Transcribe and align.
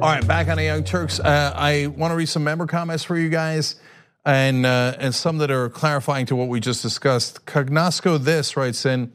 All 0.00 0.04
right, 0.04 0.24
back 0.24 0.46
on 0.46 0.58
the 0.58 0.62
Young 0.62 0.84
Turks. 0.84 1.18
Uh, 1.18 1.52
I 1.56 1.88
want 1.88 2.12
to 2.12 2.16
read 2.16 2.28
some 2.28 2.44
member 2.44 2.66
comments 2.66 3.02
for 3.02 3.18
you 3.18 3.28
guys, 3.28 3.74
and 4.24 4.64
uh, 4.64 4.94
and 4.96 5.12
some 5.12 5.38
that 5.38 5.50
are 5.50 5.68
clarifying 5.68 6.24
to 6.26 6.36
what 6.36 6.46
we 6.46 6.60
just 6.60 6.82
discussed. 6.82 7.44
Cognosco 7.46 8.16
this 8.22 8.56
writes 8.56 8.86
in. 8.86 9.12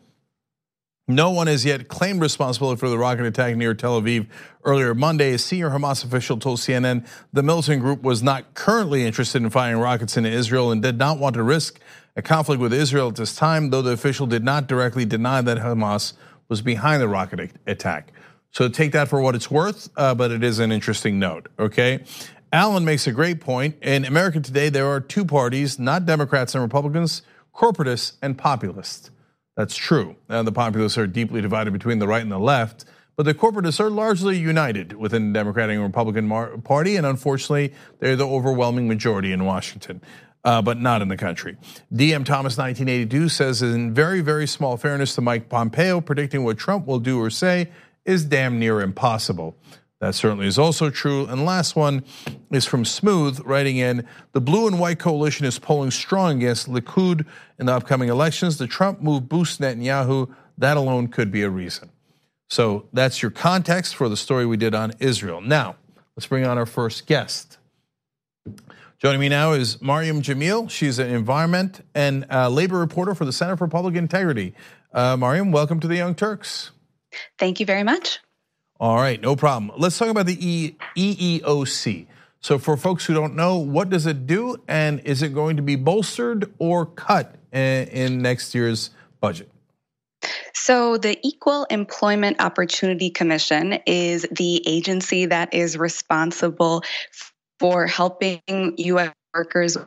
No 1.08 1.32
one 1.32 1.48
has 1.48 1.64
yet 1.64 1.88
claimed 1.88 2.20
responsibility 2.20 2.78
for 2.82 2.90
the 2.90 2.98
rocket 2.98 3.26
attack 3.26 3.56
near 3.56 3.74
Tel 3.74 4.02
Aviv 4.02 4.28
earlier 4.66 4.94
Monday. 4.94 5.32
A 5.32 5.38
senior 5.38 5.70
Hamas 5.70 6.04
official 6.04 6.36
told 6.38 6.60
CNN 6.60 7.08
the 7.32 7.44
militant 7.44 7.82
group 7.82 8.02
was 8.02 8.22
not 8.22 8.54
currently 8.54 9.06
interested 9.06 9.42
in 9.42 9.50
firing 9.50 9.80
rockets 9.80 10.18
into 10.18 10.30
Israel 10.30 10.70
and 10.70 10.82
did 10.82 10.98
not 10.98 11.18
want 11.18 11.36
to 11.36 11.44
risk 11.44 11.80
a 12.18 12.22
conflict 12.22 12.62
with 12.62 12.74
Israel 12.74 13.08
at 13.08 13.16
this 13.16 13.38
time, 13.38 13.70
though 13.70 13.82
the 13.82 13.92
official 13.92 14.28
did 14.28 14.44
not 14.44 14.68
directly 14.68 15.06
deny 15.06 15.40
that 15.40 15.60
Hamas 15.60 16.12
was 16.50 16.62
behind 16.62 17.02
the 17.02 17.08
rocket 17.08 17.52
attack. 17.68 18.12
So 18.54 18.70
take 18.70 18.92
that 18.92 19.08
for 19.08 19.20
what 19.20 19.34
it's 19.34 19.50
worth, 19.50 19.90
uh, 19.98 20.14
but 20.14 20.30
it 20.30 20.44
is 20.44 20.60
an 20.60 20.72
interesting 20.72 21.18
note, 21.18 21.50
okay? 21.58 22.04
Alan 22.52 22.86
makes 22.86 23.08
a 23.08 23.12
great 23.12 23.42
point. 23.42 23.76
In 23.82 24.06
America 24.06 24.40
today, 24.40 24.70
there 24.70 24.86
are 24.86 25.02
two 25.02 25.26
parties, 25.26 25.80
not 25.80 26.06
Democrats 26.06 26.54
and 26.54 26.62
Republicans, 26.62 27.24
corporatists 27.56 28.14
and 28.22 28.38
populists. 28.38 29.10
That's 29.58 29.76
true. 29.76 30.18
And 30.30 30.48
the 30.48 30.52
populists 30.52 31.00
are 31.00 31.08
deeply 31.08 31.42
divided 31.42 31.74
between 31.74 31.98
the 31.98 32.08
right 32.08 32.22
and 32.22 32.32
the 32.32 32.38
left, 32.38 32.86
but 33.16 33.24
the 33.24 33.34
corporatists 33.34 33.80
are 33.80 33.90
largely 33.90 34.38
united 34.38 34.94
within 34.94 35.34
the 35.34 35.40
Democratic 35.40 35.74
and 35.74 35.84
Republican 35.84 36.62
Party, 36.62 36.96
and 36.96 37.08
unfortunately, 37.08 37.74
they're 38.00 38.16
the 38.16 38.28
overwhelming 38.28 38.88
majority 38.88 39.32
in 39.32 39.46
Washington. 39.46 40.00
Uh, 40.46 40.62
but 40.62 40.78
not 40.78 41.02
in 41.02 41.08
the 41.08 41.16
country. 41.16 41.56
DM 41.94 42.26
Thomas 42.26 42.58
1982 42.58 43.30
says, 43.30 43.62
in 43.62 43.94
very, 43.94 44.20
very 44.20 44.46
small 44.46 44.76
fairness 44.76 45.16
to 45.16 45.22
Mike 45.22 45.48
Pompeo, 45.48 46.02
predicting 46.02 46.44
what 46.44 46.58
Trump 46.58 46.86
will 46.86 47.00
do 47.00 47.18
or 47.18 47.30
say 47.30 47.70
is 48.06 48.26
damn 48.26 48.60
near 48.60 48.82
impossible. 48.82 49.56
That 50.00 50.16
certainly 50.16 50.48
is 50.48 50.60
also 50.60 50.90
true. 50.90 51.26
And 51.28 51.46
last 51.46 51.78
one 51.78 52.04
is 52.52 52.66
from 52.66 52.84
Smooth, 52.84 53.40
writing 53.46 53.78
in 53.78 54.06
The 54.34 54.42
blue 54.42 54.68
and 54.68 54.78
white 54.78 55.00
coalition 55.00 55.46
is 55.46 55.60
polling 55.60 55.92
strong 55.92 56.38
against 56.38 56.70
Likud 56.70 57.26
in 57.58 57.68
the 57.68 57.74
upcoming 57.74 58.10
elections. 58.10 58.58
The 58.58 58.68
Trump 58.68 59.02
move 59.02 59.30
boosts 59.30 59.60
Netanyahu. 59.60 60.30
That 60.58 60.76
alone 60.76 61.08
could 61.08 61.32
be 61.32 61.44
a 61.44 61.50
reason. 61.50 61.90
So 62.50 62.86
that's 62.92 63.22
your 63.22 63.32
context 63.32 63.96
for 63.96 64.10
the 64.10 64.18
story 64.18 64.46
we 64.46 64.58
did 64.58 64.76
on 64.76 64.92
Israel. 65.00 65.40
Now, 65.40 65.78
let's 66.18 66.28
bring 66.28 66.46
on 66.46 66.58
our 66.58 66.66
first 66.66 67.08
guest. 67.08 67.58
Joining 69.00 69.22
me 69.22 69.30
now 69.30 69.54
is 69.54 69.82
Maryam 69.82 70.22
Jameel. 70.22 70.70
She's 70.70 71.00
an 71.00 71.10
environment 71.10 71.80
and 71.96 72.26
labor 72.30 72.78
reporter 72.78 73.16
for 73.16 73.24
the 73.24 73.32
Center 73.32 73.56
for 73.56 73.70
Public 73.70 73.96
Integrity. 73.96 74.54
Uh, 74.94 75.16
Maryam, 75.16 75.54
welcome 75.54 75.80
to 75.80 75.88
the 75.88 75.96
Young 75.96 76.14
Turks. 76.14 76.72
Thank 77.38 77.60
you 77.60 77.66
very 77.66 77.84
much. 77.84 78.20
All 78.80 78.96
right, 78.96 79.22
no 79.22 79.36
problem. 79.36 79.72
Let's 79.78 79.98
talk 79.98 80.10
about 80.10 80.26
the 80.26 80.76
EEOC. 80.98 82.08
So, 82.42 82.60
for 82.60 82.76
folks 82.76 83.06
who 83.06 83.14
don't 83.14 83.36
know, 83.36 83.58
what 83.58 83.90
does 83.90 84.06
it 84.06 84.28
do, 84.28 84.58
and 84.68 85.00
is 85.02 85.22
it 85.22 85.34
going 85.34 85.56
to 85.56 85.62
be 85.62 85.78
bolstered 85.78 86.54
or 86.60 86.86
cut 86.86 87.36
in 87.54 88.22
next 88.22 88.54
year's 88.54 88.90
budget? 89.22 89.50
So, 90.54 90.98
the 90.98 91.18
Equal 91.26 91.66
Employment 91.70 92.42
Opportunity 92.42 93.10
Commission 93.10 93.80
is 93.86 94.28
the 94.30 94.62
agency 94.68 95.28
that 95.28 95.54
is 95.54 95.78
responsible 95.78 96.84
for 97.60 97.88
helping 97.88 98.42
U.S. 98.50 99.14
workers 99.34 99.78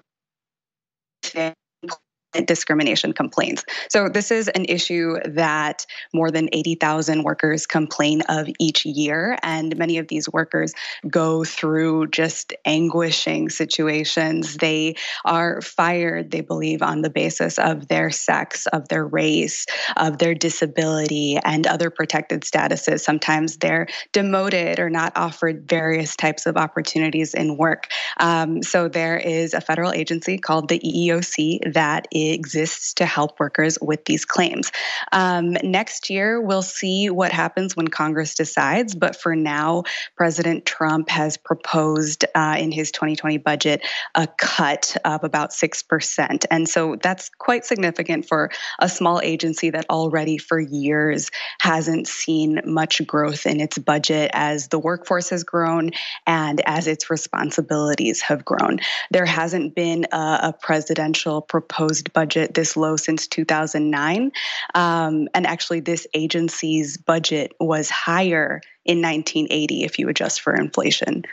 discrimination 2.45 3.13
complaints. 3.13 3.65
So, 3.89 4.09
this 4.09 4.31
is 4.31 4.49
an 4.49 4.65
issue 4.67 5.17
that 5.25 5.87
more 6.13 6.31
than 6.31 6.49
80,000 6.53 7.23
workers 7.23 7.67
complain 7.67 8.23
of 8.23 8.49
each 8.59 8.85
year. 8.85 9.39
And 9.43 9.77
many 9.77 9.99
of 9.99 10.09
these 10.09 10.29
workers 10.29 10.73
go 11.09 11.45
through 11.45 12.09
just 12.09 12.53
anguishing 12.65 13.49
situations. 13.51 14.57
They 14.57 14.97
are 15.25 15.61
fired, 15.61 16.31
they 16.31 16.41
believe, 16.41 16.83
on 16.83 17.03
the 17.03 17.11
basis 17.11 17.59
of 17.59 17.89
their 17.89 18.11
sex, 18.11 18.67
of 18.67 18.89
their 18.89 19.07
race, 19.07 19.67
of 19.97 20.19
their 20.19 20.35
disability, 20.35 21.39
and 21.45 21.67
other 21.67 21.91
protected 21.91 22.43
statuses. 22.43 23.01
Sometimes 23.01 23.59
they're 23.59 23.87
demoted 24.13 24.79
or 24.79 24.91
not 24.91 25.13
offered 25.17 25.69
various 25.69 26.17
types 26.17 26.47
of 26.47 26.57
opportunities 26.57 27.35
in 27.35 27.57
work. 27.57 27.89
Um, 28.19 28.63
so, 28.63 28.89
there 28.89 29.17
is 29.17 29.55
a 29.55 29.61
federal 29.61 29.93
agency 29.93 30.39
called 30.39 30.69
the 30.69 30.79
EEOC 30.81 31.75
that 31.75 32.07
is 32.11 32.26
exists 32.33 32.95
to 32.95 33.07
help 33.07 33.39
workers 33.41 33.79
with 33.81 34.05
these 34.05 34.25
claims. 34.25 34.71
Um, 35.13 35.57
next 35.63 36.11
year, 36.11 36.41
we'll 36.41 36.63
see 36.63 37.11
what 37.11 37.33
happens 37.33 37.77
when 37.77 37.89
Congress 37.89 38.35
decides. 38.35 38.95
But 38.95 39.17
for 39.17 39.37
now, 39.37 39.85
President 40.17 40.67
Trump 40.67 41.09
has 41.09 41.37
proposed 41.37 42.25
uh, 42.35 42.57
in 42.59 42.71
his 42.71 42.91
2020 42.93 43.39
budget 43.39 43.83
a 44.15 44.27
cut 44.27 44.97
of 45.05 45.25
about 45.25 45.51
6%. 45.51 46.45
And 46.51 46.69
so 46.69 46.97
that's 47.03 47.31
quite 47.39 47.65
significant 47.65 48.27
for 48.27 48.51
a 48.79 48.89
small 48.89 49.21
agency 49.21 49.71
that 49.71 49.87
already 49.91 50.39
for 50.39 50.59
years 50.59 51.31
hasn't 51.61 52.09
seen 52.09 52.61
much 52.65 53.07
growth 53.07 53.47
in 53.47 53.61
its 53.61 53.79
budget 53.79 54.31
as 54.35 54.69
the 54.69 54.79
workforce 54.79 55.31
has 55.31 55.45
grown 55.45 55.91
and 56.27 56.61
as 56.67 56.87
its 56.87 57.11
responsibilities 57.11 58.21
have 58.21 58.45
grown. 58.45 58.79
There 59.11 59.27
hasn't 59.27 59.75
been 59.75 60.07
a, 60.13 60.39
a 60.43 60.55
presidential 60.61 61.41
proposed 61.43 62.06
budget 62.13 62.55
this 62.55 62.77
low 62.77 62.97
since 62.97 63.27
2009. 63.27 64.33
Um, 64.75 65.29
and 65.35 65.47
actually, 65.47 65.81
this 65.81 66.07
agency's 66.15 66.97
budget 66.97 67.53
was 67.61 67.91
higher 67.91 68.61
in 68.85 69.03
1980 69.03 69.85
if 69.85 69.99
you 69.99 70.09
adjust 70.09 70.41
for 70.41 70.55
inflation. 70.55 71.25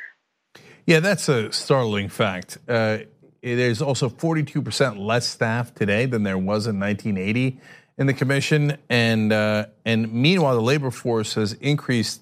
Yeah, 0.85 0.99
that's 0.99 1.29
a 1.29 1.51
startling 1.51 2.09
fact. 2.09 2.57
Uh, 2.67 2.99
there's 3.41 3.81
also 3.81 4.09
42% 4.09 4.97
less 4.97 5.27
staff 5.27 5.73
today 5.73 6.05
than 6.05 6.23
there 6.23 6.37
was 6.37 6.67
in 6.67 6.79
1980 6.79 7.59
in 7.97 8.07
the 8.07 8.13
commission, 8.13 8.77
and 8.89 9.31
uh, 9.31 9.67
and 9.85 10.11
meanwhile, 10.11 10.55
the 10.55 10.61
labor 10.61 10.89
force 10.89 11.35
has 11.35 11.53
increased 11.53 12.21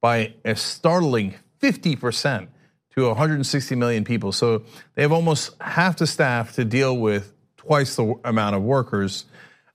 by 0.00 0.32
a 0.44 0.56
startling 0.56 1.34
50% 1.60 2.48
to 2.94 3.06
160 3.06 3.74
million 3.74 4.04
people. 4.04 4.32
So 4.32 4.62
they 4.94 5.02
have 5.02 5.12
almost 5.12 5.50
half 5.60 5.98
the 5.98 6.06
staff 6.06 6.54
to 6.54 6.64
deal 6.64 6.96
with 6.96 7.34
twice 7.60 7.96
the 7.96 8.14
amount 8.24 8.56
of 8.56 8.62
workers. 8.62 9.26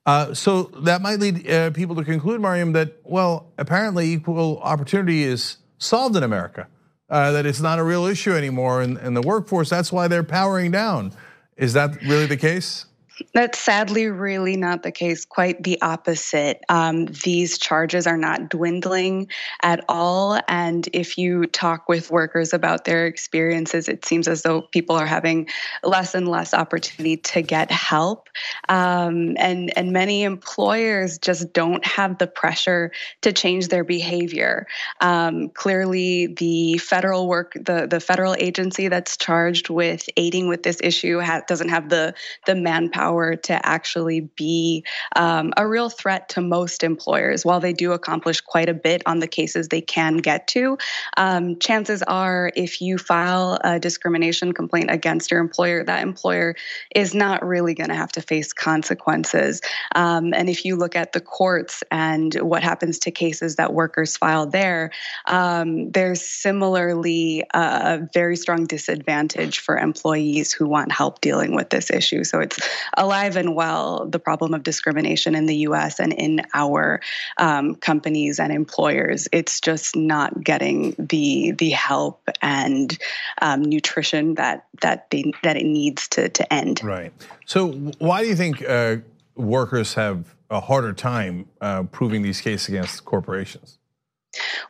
Uh, 0.05 0.33
so 0.33 0.63
that 0.83 1.01
might 1.01 1.19
lead 1.19 1.49
uh, 1.49 1.71
people 1.71 1.95
to 1.95 2.03
conclude, 2.03 2.39
Maryam, 2.41 2.73
that 2.73 2.97
well, 3.03 3.51
apparently 3.57 4.11
equal 4.11 4.59
opportunity 4.59 5.23
is 5.23 5.57
solved 5.77 6.15
in 6.15 6.23
America. 6.23 6.67
Uh, 7.07 7.31
that 7.31 7.45
it's 7.45 7.61
not 7.61 7.77
a 7.77 7.83
real 7.83 8.05
issue 8.05 8.33
anymore 8.33 8.81
in, 8.81 8.97
in 8.97 9.13
the 9.13 9.21
workforce. 9.21 9.69
That's 9.69 9.91
why 9.91 10.07
they're 10.07 10.23
powering 10.23 10.71
down. 10.71 11.11
Is 11.55 11.73
that 11.73 12.01
really 12.01 12.25
the 12.25 12.37
case? 12.37 12.87
That's 13.33 13.59
sadly 13.59 14.07
really 14.07 14.57
not 14.57 14.83
the 14.83 14.91
case, 14.91 15.23
quite 15.23 15.63
the 15.63 15.81
opposite. 15.81 16.61
Um, 16.67 17.05
these 17.05 17.57
charges 17.57 18.07
are 18.07 18.17
not 18.17 18.49
dwindling 18.49 19.29
at 19.61 19.85
all. 19.87 20.39
And 20.47 20.87
if 20.91 21.17
you 21.17 21.45
talk 21.45 21.87
with 21.87 22.11
workers 22.11 22.53
about 22.53 22.83
their 22.83 23.05
experiences, 23.05 23.87
it 23.87 24.05
seems 24.05 24.27
as 24.27 24.41
though 24.41 24.63
people 24.63 24.97
are 24.97 25.05
having 25.05 25.47
less 25.83 26.13
and 26.13 26.27
less 26.27 26.53
opportunity 26.53 27.17
to 27.17 27.41
get 27.41 27.71
help. 27.71 28.27
Um, 28.67 29.35
and, 29.37 29.71
and 29.77 29.93
many 29.93 30.23
employers 30.23 31.17
just 31.17 31.53
don't 31.53 31.85
have 31.85 32.17
the 32.17 32.27
pressure 32.27 32.91
to 33.21 33.31
change 33.31 33.69
their 33.69 33.85
behavior. 33.85 34.67
Um, 34.99 35.49
clearly, 35.49 36.27
the 36.27 36.79
federal 36.79 37.29
work, 37.29 37.53
the, 37.53 37.87
the 37.89 38.01
federal 38.01 38.35
agency 38.39 38.89
that's 38.89 39.15
charged 39.15 39.69
with 39.69 40.05
aiding 40.17 40.49
with 40.49 40.63
this 40.63 40.79
issue 40.83 41.21
ha- 41.21 41.41
doesn't 41.47 41.69
have 41.69 41.89
the, 41.89 42.13
the 42.45 42.55
manpower 42.55 43.04
power 43.05 43.35
to 43.35 43.65
actually 43.65 44.21
be 44.35 44.83
um, 45.15 45.53
a 45.57 45.67
real 45.67 45.89
threat 45.89 46.27
to 46.29 46.41
most 46.41 46.83
employers. 46.83 47.45
While 47.45 47.59
they 47.59 47.73
do 47.73 47.91
accomplish 47.91 48.41
quite 48.41 48.67
a 48.67 48.73
bit 48.73 49.03
on 49.05 49.19
the 49.19 49.27
cases 49.27 49.67
they 49.67 49.81
can 49.81 50.17
get 50.17 50.47
to, 50.55 50.77
um, 51.17 51.59
chances 51.59 52.01
are 52.03 52.51
if 52.55 52.81
you 52.81 52.97
file 52.97 53.59
a 53.63 53.79
discrimination 53.79 54.53
complaint 54.53 54.89
against 54.89 55.29
your 55.29 55.39
employer, 55.39 55.83
that 55.83 56.01
employer 56.01 56.55
is 56.95 57.13
not 57.13 57.45
really 57.45 57.75
going 57.75 57.89
to 57.89 57.95
have 57.95 58.11
to 58.13 58.21
face 58.21 58.53
consequences. 58.53 59.61
Um, 59.93 60.33
and 60.33 60.49
if 60.49 60.65
you 60.65 60.75
look 60.75 60.95
at 60.95 61.13
the 61.13 61.21
courts 61.21 61.83
and 61.91 62.33
what 62.35 62.63
happens 62.63 62.97
to 62.99 63.11
cases 63.11 63.55
that 63.57 63.73
workers 63.73 64.17
file 64.17 64.47
there, 64.47 64.89
um, 65.27 65.91
there's 65.91 66.21
similarly 66.21 67.43
a 67.53 67.99
very 68.13 68.35
strong 68.35 68.65
disadvantage 68.65 69.59
for 69.59 69.77
employees 69.77 70.51
who 70.51 70.67
want 70.67 70.91
help 70.91 71.21
dealing 71.21 71.55
with 71.55 71.69
this 71.69 71.91
issue. 71.91 72.23
So 72.23 72.39
it's 72.39 72.57
alive 72.97 73.35
and 73.37 73.55
well 73.55 74.07
the 74.07 74.19
problem 74.19 74.53
of 74.53 74.63
discrimination 74.63 75.35
in 75.35 75.45
the 75.45 75.55
US 75.57 75.99
and 75.99 76.13
in 76.13 76.41
our 76.53 77.01
um, 77.37 77.75
companies 77.75 78.39
and 78.39 78.51
employers. 78.51 79.27
It's 79.31 79.59
just 79.59 79.95
not 79.95 80.43
getting 80.43 80.95
the 80.97 81.51
the 81.51 81.71
help 81.71 82.27
and 82.41 82.97
um, 83.41 83.61
nutrition 83.61 84.35
that 84.35 84.65
that 84.81 85.09
they, 85.09 85.31
that 85.43 85.57
it 85.57 85.65
needs 85.65 86.07
to 86.09 86.29
to 86.29 86.53
end. 86.53 86.83
Right. 86.83 87.11
So 87.45 87.71
why 87.99 88.21
do 88.23 88.29
you 88.29 88.35
think 88.35 88.67
uh, 88.67 88.97
workers 89.35 89.93
have 89.95 90.35
a 90.49 90.59
harder 90.59 90.93
time 90.93 91.47
uh, 91.61 91.83
proving 91.83 92.21
these 92.21 92.41
cases 92.41 92.69
against 92.69 93.05
corporations? 93.05 93.77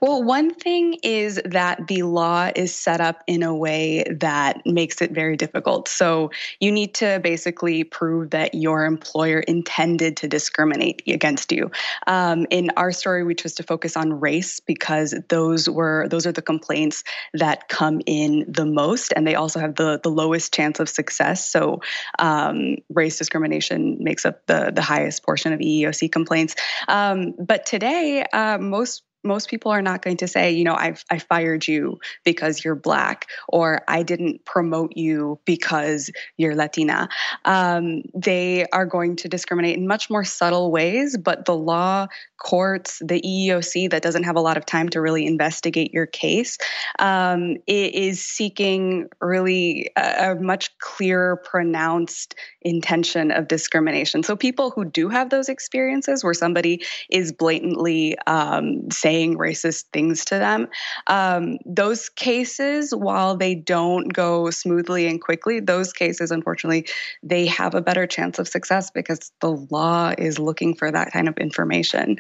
Well, 0.01 0.23
one 0.23 0.53
thing 0.53 0.97
is 1.03 1.41
that 1.45 1.87
the 1.87 2.03
law 2.03 2.51
is 2.55 2.73
set 2.73 3.01
up 3.01 3.23
in 3.27 3.43
a 3.43 3.55
way 3.55 4.03
that 4.19 4.65
makes 4.65 5.01
it 5.01 5.11
very 5.11 5.37
difficult. 5.37 5.87
So 5.87 6.31
you 6.59 6.71
need 6.71 6.93
to 6.95 7.19
basically 7.23 7.83
prove 7.83 8.31
that 8.31 8.53
your 8.53 8.85
employer 8.85 9.39
intended 9.39 10.17
to 10.17 10.27
discriminate 10.27 11.01
against 11.07 11.51
you. 11.51 11.71
Um, 12.07 12.45
in 12.49 12.71
our 12.77 12.91
story, 12.91 13.23
we 13.23 13.35
chose 13.35 13.53
to 13.55 13.63
focus 13.63 13.97
on 13.97 14.19
race 14.19 14.59
because 14.59 15.15
those 15.29 15.69
were 15.69 16.07
those 16.09 16.25
are 16.25 16.31
the 16.31 16.41
complaints 16.41 17.03
that 17.33 17.67
come 17.69 18.01
in 18.05 18.45
the 18.47 18.65
most, 18.65 19.13
and 19.15 19.25
they 19.25 19.35
also 19.35 19.59
have 19.59 19.75
the 19.75 19.99
the 20.03 20.09
lowest 20.09 20.53
chance 20.53 20.79
of 20.79 20.89
success. 20.89 21.49
So 21.49 21.81
um, 22.19 22.77
race 22.89 23.17
discrimination 23.17 23.97
makes 23.99 24.25
up 24.25 24.45
the 24.47 24.71
the 24.73 24.81
highest 24.81 25.23
portion 25.23 25.53
of 25.53 25.59
EEOC 25.59 26.11
complaints. 26.11 26.55
Um, 26.87 27.33
but 27.39 27.65
today, 27.65 28.25
uh, 28.33 28.57
most 28.57 29.03
most 29.25 29.49
people 29.49 29.71
are 29.71 29.81
not 29.81 30.01
going 30.01 30.17
to 30.17 30.27
say, 30.27 30.51
you 30.51 30.63
know, 30.63 30.75
I, 30.75 30.95
I 31.09 31.19
fired 31.19 31.67
you 31.67 31.99
because 32.23 32.63
you're 32.63 32.75
black, 32.75 33.27
or 33.47 33.81
I 33.87 34.03
didn't 34.03 34.45
promote 34.45 34.95
you 34.95 35.39
because 35.45 36.11
you're 36.37 36.55
Latina. 36.55 37.09
Um, 37.43 38.03
they 38.13 38.65
are 38.71 38.85
going 38.85 39.15
to 39.17 39.27
discriminate 39.27 39.77
in 39.77 39.87
much 39.87 40.09
more 40.09 40.23
subtle 40.23 40.71
ways, 40.71 41.17
but 41.17 41.45
the 41.45 41.55
law, 41.55 42.07
courts, 42.37 43.01
the 43.03 43.21
EEOC 43.21 43.89
that 43.89 44.03
doesn't 44.03 44.23
have 44.23 44.35
a 44.35 44.41
lot 44.41 44.57
of 44.57 44.65
time 44.65 44.89
to 44.89 45.01
really 45.01 45.25
investigate 45.25 45.93
your 45.93 46.05
case 46.05 46.57
um, 46.99 47.57
is 47.67 48.23
seeking 48.23 49.07
really 49.21 49.89
a, 49.97 50.31
a 50.31 50.35
much 50.35 50.77
clearer, 50.77 51.37
pronounced 51.37 52.35
intention 52.61 53.31
of 53.31 53.47
discrimination. 53.47 54.23
So 54.23 54.35
people 54.35 54.71
who 54.71 54.85
do 54.85 55.09
have 55.09 55.29
those 55.29 55.49
experiences 55.49 56.23
where 56.23 56.33
somebody 56.33 56.83
is 57.09 57.31
blatantly 57.31 58.17
um, 58.27 58.89
saying, 58.91 59.14
saying 59.15 59.37
racist 59.37 59.85
things 59.93 60.25
to 60.25 60.35
them. 60.35 60.67
Um, 61.07 61.57
those 61.65 62.09
cases, 62.09 62.93
while 62.93 63.37
they 63.37 63.55
don't 63.55 64.11
go 64.11 64.49
smoothly 64.49 65.07
and 65.07 65.21
quickly, 65.21 65.61
those 65.61 65.93
cases, 65.93 66.31
unfortunately, 66.31 66.87
they 67.23 67.45
have 67.45 67.75
a 67.75 67.81
better 67.81 68.05
chance 68.07 68.39
of 68.39 68.47
success 68.47 68.91
because 68.91 69.31
the 69.39 69.51
law 69.71 70.13
is 70.17 70.37
looking 70.37 70.75
for 70.75 70.91
that 70.91 71.11
kind 71.11 71.29
of 71.29 71.37
information. 71.37 72.17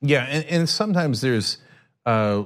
Yeah, 0.00 0.24
and, 0.24 0.44
and 0.46 0.68
sometimes 0.68 1.20
there's 1.20 1.58
uh, 2.06 2.44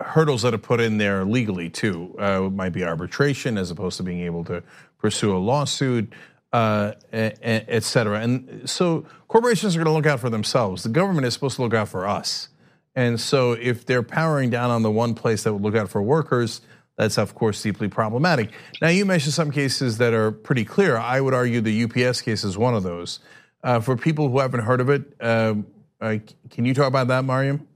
hurdles 0.00 0.42
that 0.42 0.52
are 0.52 0.58
put 0.58 0.80
in 0.80 0.98
there 0.98 1.24
legally 1.24 1.70
too. 1.70 2.14
Uh, 2.20 2.44
it 2.44 2.52
might 2.52 2.74
be 2.74 2.84
arbitration 2.84 3.56
as 3.56 3.70
opposed 3.70 3.96
to 3.96 4.02
being 4.02 4.20
able 4.20 4.44
to 4.44 4.62
pursue 4.98 5.34
a 5.34 5.38
lawsuit. 5.38 6.12
Uh, 6.52 6.92
et 7.12 7.82
cetera. 7.82 8.20
And 8.20 8.70
so 8.70 9.04
corporations 9.26 9.74
are 9.74 9.80
going 9.80 9.92
to 9.92 9.92
look 9.92 10.06
out 10.06 10.20
for 10.20 10.30
themselves. 10.30 10.84
The 10.84 10.88
government 10.88 11.26
is 11.26 11.34
supposed 11.34 11.56
to 11.56 11.62
look 11.62 11.74
out 11.74 11.88
for 11.88 12.06
us. 12.06 12.48
And 12.96 13.20
so 13.20 13.52
if 13.52 13.86
they're 13.86 14.02
powering 14.02 14.50
down 14.50 14.70
on 14.70 14.82
the 14.82 14.90
one 14.90 15.14
place 15.14 15.42
that 15.42 15.52
would 15.52 15.62
look 15.62 15.74
out 15.74 15.88
for 15.88 16.02
workers, 16.02 16.60
that's 16.96 17.18
of 17.18 17.34
course 17.34 17.60
deeply 17.60 17.88
problematic. 17.88 18.50
Now 18.80 18.88
you 18.88 19.04
mentioned 19.04 19.34
some 19.34 19.50
cases 19.50 19.98
that 19.98 20.14
are 20.14 20.30
pretty 20.30 20.64
clear. 20.64 20.96
I 20.96 21.20
would 21.20 21.34
argue 21.34 21.60
the 21.60 21.84
UPS 21.84 22.20
case 22.20 22.44
is 22.44 22.56
one 22.56 22.74
of 22.74 22.82
those. 22.82 23.20
Uh, 23.62 23.80
for 23.80 23.96
people 23.96 24.28
who 24.28 24.38
haven't 24.38 24.60
heard 24.60 24.80
of 24.80 24.90
it, 24.90 25.02
uh, 25.20 25.54
uh, 26.00 26.18
can 26.50 26.64
you 26.64 26.74
talk 26.74 26.86
about 26.86 27.08
that, 27.08 27.24
Maryam? 27.24 27.66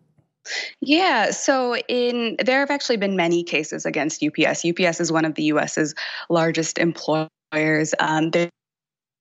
Yeah, 0.80 1.30
so 1.30 1.76
in 1.88 2.36
there 2.44 2.60
have 2.60 2.70
actually 2.70 2.96
been 2.96 3.16
many 3.16 3.42
cases 3.42 3.84
against 3.84 4.22
UPS. 4.22 4.64
UPS 4.64 5.00
is 5.00 5.12
one 5.12 5.24
of 5.24 5.34
the 5.34 5.44
U.S.'s 5.44 5.94
largest 6.30 6.78
employers. 6.78 7.94
Um, 7.98 8.30
there 8.30 8.50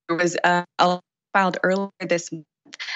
was 0.10 0.38
a 0.44 0.66
filed 1.34 1.58
earlier 1.64 1.90
this 2.02 2.32
month 2.32 2.46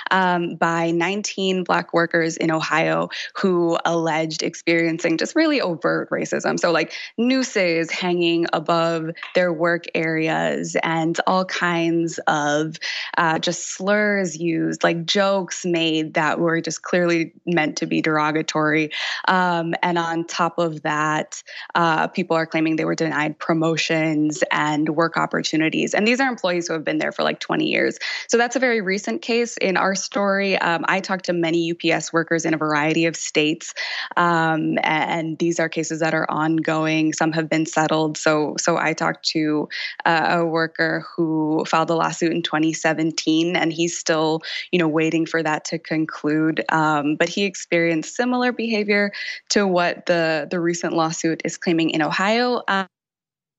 um, 0.10 0.56
by 0.56 0.92
19 0.92 1.64
Black 1.64 1.94
workers 1.94 2.38
in 2.38 2.52
Ohio 2.52 3.10
who 3.36 3.78
alleged 3.86 4.44
experiencing 4.44 5.18
just 5.18 5.36
really 5.36 5.62
overt 5.62 6.10
racism. 6.10 6.60
So, 6.60 6.72
like 6.72 6.94
nooses 7.18 7.92
hanging 7.92 8.46
above 8.54 9.12
their 9.36 9.54
work 9.54 9.86
areas 9.96 10.76
and 10.84 11.20
all 11.28 11.46
kinds 11.46 12.20
of 12.28 12.78
uh, 13.18 13.40
just 13.40 13.70
slurs 13.70 14.38
used, 14.38 14.84
like 14.84 15.06
jokes 15.06 15.66
made 15.66 16.16
that 16.16 16.40
were 16.40 16.62
just 16.62 16.82
clearly 16.82 17.34
meant 17.46 17.78
to 17.78 17.86
be 17.86 18.02
derogatory. 18.02 18.92
Um, 19.28 19.74
and 19.82 19.98
on 19.98 20.26
top 20.26 20.58
of 20.58 20.82
that, 20.84 21.42
uh, 21.76 22.08
people 22.08 22.36
are 22.36 22.46
claiming 22.46 22.76
they 22.76 22.86
were 22.86 22.96
denied 22.96 23.38
promotions 23.40 24.44
and 24.52 24.90
work 24.90 25.18
opportunities. 25.18 25.94
And 25.94 26.08
these 26.08 26.20
are 26.20 26.28
employees 26.28 26.68
who 26.68 26.74
have 26.74 26.84
been 26.84 26.98
there 26.98 27.12
for 27.12 27.24
like 27.24 27.40
20 27.40 27.68
years. 27.68 27.98
So, 28.28 28.38
that's 28.38 28.56
a 28.56 28.60
very 28.60 28.82
recent 28.82 29.22
case 29.22 29.58
in 29.62 29.78
our 29.78 29.96
story. 29.96 30.58
Um, 30.58 30.84
I 30.88 31.00
talked 31.00 31.26
to 31.26 31.34
many 31.34 31.72
UPS 31.72 32.12
workers 32.12 32.46
in 32.46 32.54
a 32.54 32.58
variety 32.58 33.06
of 33.06 33.16
states, 33.16 33.74
um, 34.18 34.78
and 34.84 35.38
these 35.38 35.60
are 35.60 35.70
cases 35.70 36.00
that 36.00 36.14
are 36.14 36.30
ongoing. 36.30 37.14
Some 37.14 37.32
have 37.32 37.50
been 37.50 37.66
settled. 37.66 38.18
So, 38.18 38.56
so 38.58 38.78
I 38.78 38.94
talked 38.94 39.26
to 39.30 39.70
uh, 40.06 40.40
a 40.40 40.46
worker 40.46 41.06
who 41.16 41.64
filed 41.68 41.90
a 41.90 41.96
lawsuit 41.96 42.32
in 42.32 42.42
2017, 42.42 43.56
and 43.56 43.72
he's 43.72 43.98
still, 43.98 44.42
you 44.72 44.80
know, 44.80 44.88
waiting 44.88 45.26
for 45.26 45.44
that 45.44 45.66
to 45.66 45.80
conclude. 45.80 46.64
Um, 46.70 47.16
but 47.16 47.30
he 47.30 47.44
experienced 47.44 48.16
similar 48.16 48.52
behavior 48.52 49.12
to 49.50 49.68
what 49.68 50.06
the 50.06 50.48
the 50.50 50.60
recent 50.60 50.94
lawsuit 50.94 51.42
is 51.46 51.58
claiming 51.58 51.92
in 51.92 52.02
Ohio. 52.02 52.62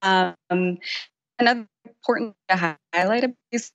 Um, 0.02 0.78
another 1.38 1.66
important 1.86 2.34
to 2.48 2.76
highlight 2.92 3.24
about 3.24 3.36
these 3.50 3.72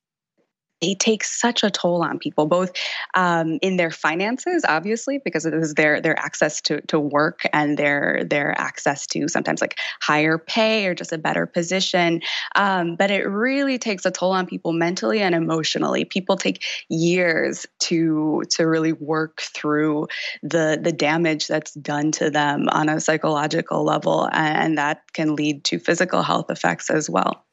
they 0.81 0.95
take 0.95 1.23
such 1.23 1.63
a 1.63 1.71
toll 1.71 2.03
on 2.03 2.19
people, 2.19 2.45
both 2.45 2.71
um, 3.15 3.57
in 3.61 3.77
their 3.77 3.91
finances, 3.91 4.63
obviously, 4.67 5.19
because 5.23 5.45
it 5.45 5.53
is 5.53 5.73
their 5.73 6.01
their 6.01 6.17
access 6.19 6.61
to 6.61 6.81
to 6.81 6.99
work 6.99 7.41
and 7.53 7.77
their 7.77 8.23
their 8.23 8.59
access 8.59 9.07
to 9.07 9.27
sometimes 9.27 9.61
like 9.61 9.77
higher 10.01 10.37
pay 10.37 10.85
or 10.85 10.93
just 10.93 11.11
a 11.11 11.17
better 11.17 11.45
position. 11.45 12.21
Um, 12.55 12.95
but 12.95 13.11
it 13.11 13.27
really 13.27 13.77
takes 13.77 14.05
a 14.05 14.11
toll 14.11 14.31
on 14.31 14.45
people 14.45 14.73
mentally 14.73 15.21
and 15.21 15.33
emotionally. 15.33 16.05
People 16.05 16.37
take 16.37 16.63
years 16.89 17.65
to 17.79 18.43
to 18.51 18.63
really 18.63 18.93
work 18.93 19.41
through 19.41 20.07
the 20.43 20.79
the 20.81 20.91
damage 20.91 21.47
that's 21.47 21.73
done 21.73 22.11
to 22.13 22.29
them 22.29 22.69
on 22.69 22.89
a 22.89 22.99
psychological 22.99 23.83
level, 23.83 24.29
and 24.31 24.77
that 24.77 25.01
can 25.13 25.35
lead 25.35 25.63
to 25.65 25.79
physical 25.79 26.21
health 26.21 26.49
effects 26.51 26.89
as 26.89 27.09
well. 27.09 27.43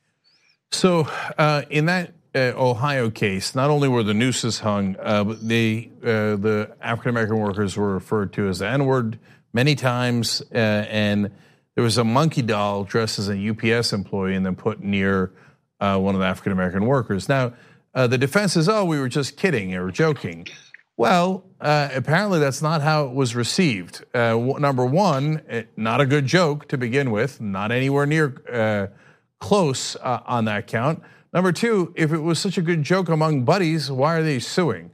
So, 0.72 1.08
uh, 1.38 1.62
in 1.70 1.86
that 1.86 2.12
Ohio 2.36 3.10
case, 3.10 3.54
not 3.54 3.70
only 3.70 3.88
were 3.88 4.02
the 4.02 4.14
nooses 4.14 4.58
hung, 4.60 4.96
uh, 5.00 5.22
but 5.24 5.46
they, 5.46 5.90
uh, 6.02 6.36
the 6.36 6.76
African 6.80 7.10
American 7.10 7.38
workers 7.38 7.76
were 7.76 7.94
referred 7.94 8.32
to 8.32 8.48
as 8.48 8.58
the 8.58 8.68
N 8.68 8.86
word 8.86 9.18
many 9.52 9.76
times, 9.76 10.42
uh, 10.52 10.56
and 10.56 11.30
there 11.74 11.84
was 11.84 11.96
a 11.96 12.04
monkey 12.04 12.42
doll 12.42 12.84
dressed 12.84 13.18
as 13.18 13.28
a 13.28 13.50
UPS 13.50 13.92
employee 13.92 14.34
and 14.34 14.44
then 14.44 14.56
put 14.56 14.80
near 14.80 15.32
uh, 15.80 15.98
one 15.98 16.14
of 16.14 16.20
the 16.20 16.26
African 16.26 16.52
American 16.52 16.86
workers. 16.86 17.28
Now, 17.28 17.52
uh, 17.94 18.08
the 18.08 18.18
defense 18.18 18.56
is, 18.56 18.68
oh, 18.68 18.84
we 18.84 18.98
were 18.98 19.08
just 19.08 19.36
kidding 19.36 19.74
or 19.74 19.90
joking. 19.92 20.48
Well, 20.96 21.44
apparently 21.60 22.38
that's 22.38 22.62
not 22.62 22.80
how 22.82 23.06
it 23.06 23.14
was 23.14 23.34
received. 23.34 24.04
number 24.14 24.86
one, 24.86 25.42
not 25.76 26.00
a 26.00 26.06
good 26.06 26.26
joke 26.26 26.68
to 26.68 26.78
begin 26.78 27.10
with, 27.10 27.40
not 27.40 27.72
anywhere 27.72 28.06
near 28.06 28.92
close 29.40 29.96
on 29.96 30.44
that 30.44 30.68
count. 30.68 31.02
Number 31.34 31.50
two, 31.50 31.92
if 31.96 32.12
it 32.12 32.20
was 32.20 32.38
such 32.38 32.58
a 32.58 32.62
good 32.62 32.84
joke 32.84 33.08
among 33.08 33.42
buddies, 33.42 33.90
why 33.90 34.14
are 34.14 34.22
they 34.22 34.38
suing? 34.38 34.92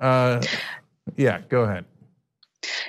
Uh, 0.00 0.42
yeah, 1.16 1.40
go 1.48 1.62
ahead. 1.62 1.84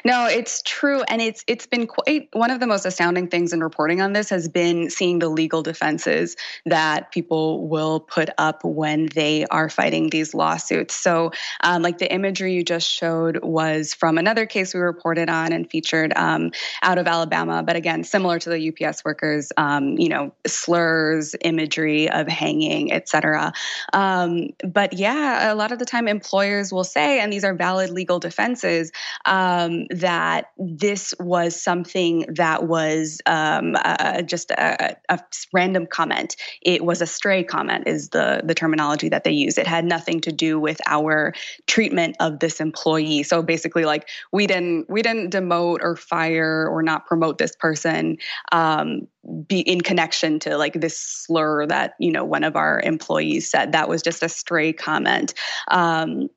No, 0.06 0.28
it's 0.28 0.62
true, 0.64 1.02
and 1.04 1.22
it's 1.22 1.44
it's 1.48 1.66
been 1.66 1.88
quite 1.88 2.30
one 2.34 2.52
of 2.52 2.60
the 2.60 2.68
most 2.68 2.86
astounding 2.86 3.28
things 3.28 3.54
in 3.54 3.62
reporting 3.62 4.02
on 4.02 4.14
this 4.14 4.30
has 4.30 4.48
been 4.48 4.90
seeing 4.90 5.20
the 5.20 5.30
legal 5.30 5.62
defenses 5.62 6.36
that 6.66 7.12
people 7.12 7.68
will 7.68 8.00
put 8.00 8.30
up 8.38 8.64
when 8.64 9.08
they 9.08 9.46
are 9.48 9.70
fighting 9.70 10.10
these 10.10 10.34
lawsuits. 10.34 10.96
So, 10.96 11.32
um, 11.62 11.82
like 11.82 11.98
the 11.98 12.12
imagery 12.12 12.54
you 12.54 12.64
just 12.64 12.90
showed 12.90 13.44
was 13.44 13.94
from 13.94 14.18
another 14.18 14.46
case 14.46 14.74
we 14.74 14.80
reported 14.80 15.30
on 15.30 15.52
and 15.52 15.70
featured 15.70 16.14
um, 16.16 16.52
out 16.82 16.98
of 16.98 17.08
Alabama, 17.08 17.64
but 17.64 17.76
again, 17.76 18.04
similar 18.04 18.40
to 18.40 18.50
the 18.50 18.70
UPS 18.70 19.04
workers, 19.06 19.52
um, 19.58 19.98
you 19.98 20.10
know, 20.10 20.32
slurs, 20.48 21.36
imagery 21.42 22.10
of 22.10 22.28
hanging, 22.28 22.92
etc. 22.92 23.54
Um, 23.94 24.50
but 24.64 24.94
yeah, 24.94 25.54
a 25.54 25.56
lot 25.56 25.72
of 25.72 25.80
the 25.80 25.86
time 25.86 26.08
employers 26.08 26.72
will 26.72 26.84
say, 26.84 27.20
and 27.20 27.32
these 27.32 27.44
are 27.44 27.54
valid 27.54 27.90
legal 27.90 28.20
defenses. 28.20 28.92
Um, 29.26 29.69
um, 29.70 29.86
that 29.90 30.52
this 30.58 31.14
was 31.20 31.62
something 31.62 32.26
that 32.30 32.68
was 32.68 33.22
um, 33.26 33.76
uh, 33.84 34.22
just 34.22 34.52
a, 34.52 34.96
a, 35.10 35.20
random 35.54 35.86
comment. 35.86 36.36
It 36.62 36.84
was 36.84 37.02
a 37.02 37.08
stray 37.08 37.44
comment, 37.44 37.88
is 37.88 38.10
the 38.10 38.42
the 38.44 38.56
terminology 38.56 39.10
that 39.10 39.24
they 39.24 39.32
use. 39.32 39.58
It 39.58 39.68
had 39.68 39.86
nothing 39.86 40.22
to 40.22 40.32
do 40.32 40.60
with 40.60 40.80
our 40.88 41.34
treatment 41.68 42.16
of 42.20 42.40
this 42.40 42.60
employee. 42.60 43.24
So 43.24 43.42
basically, 43.42 43.86
like 43.86 44.08
we 44.32 44.48
didn't 44.48 44.90
we 44.90 45.02
didn't 45.02 45.34
demote 45.34 45.80
or 45.82 45.96
fire 45.96 46.68
or 46.70 46.84
not 46.84 47.06
promote 47.06 47.38
this 47.38 47.56
person. 47.56 48.18
Um, 48.52 49.08
be 49.48 49.60
in 49.60 49.82
connection 49.82 50.40
to 50.40 50.58
like 50.58 50.80
this 50.80 50.98
slur 50.98 51.68
that 51.68 51.94
you 52.00 52.12
know 52.12 52.24
one 52.24 52.44
of 52.44 52.56
our 52.56 52.80
employees 52.84 53.52
said 53.52 53.74
that 53.74 53.90
was 53.90 54.02
just 54.02 54.24
a 54.24 54.30
stray 54.30 54.72
comment 54.72 55.34
um, 55.70 56.30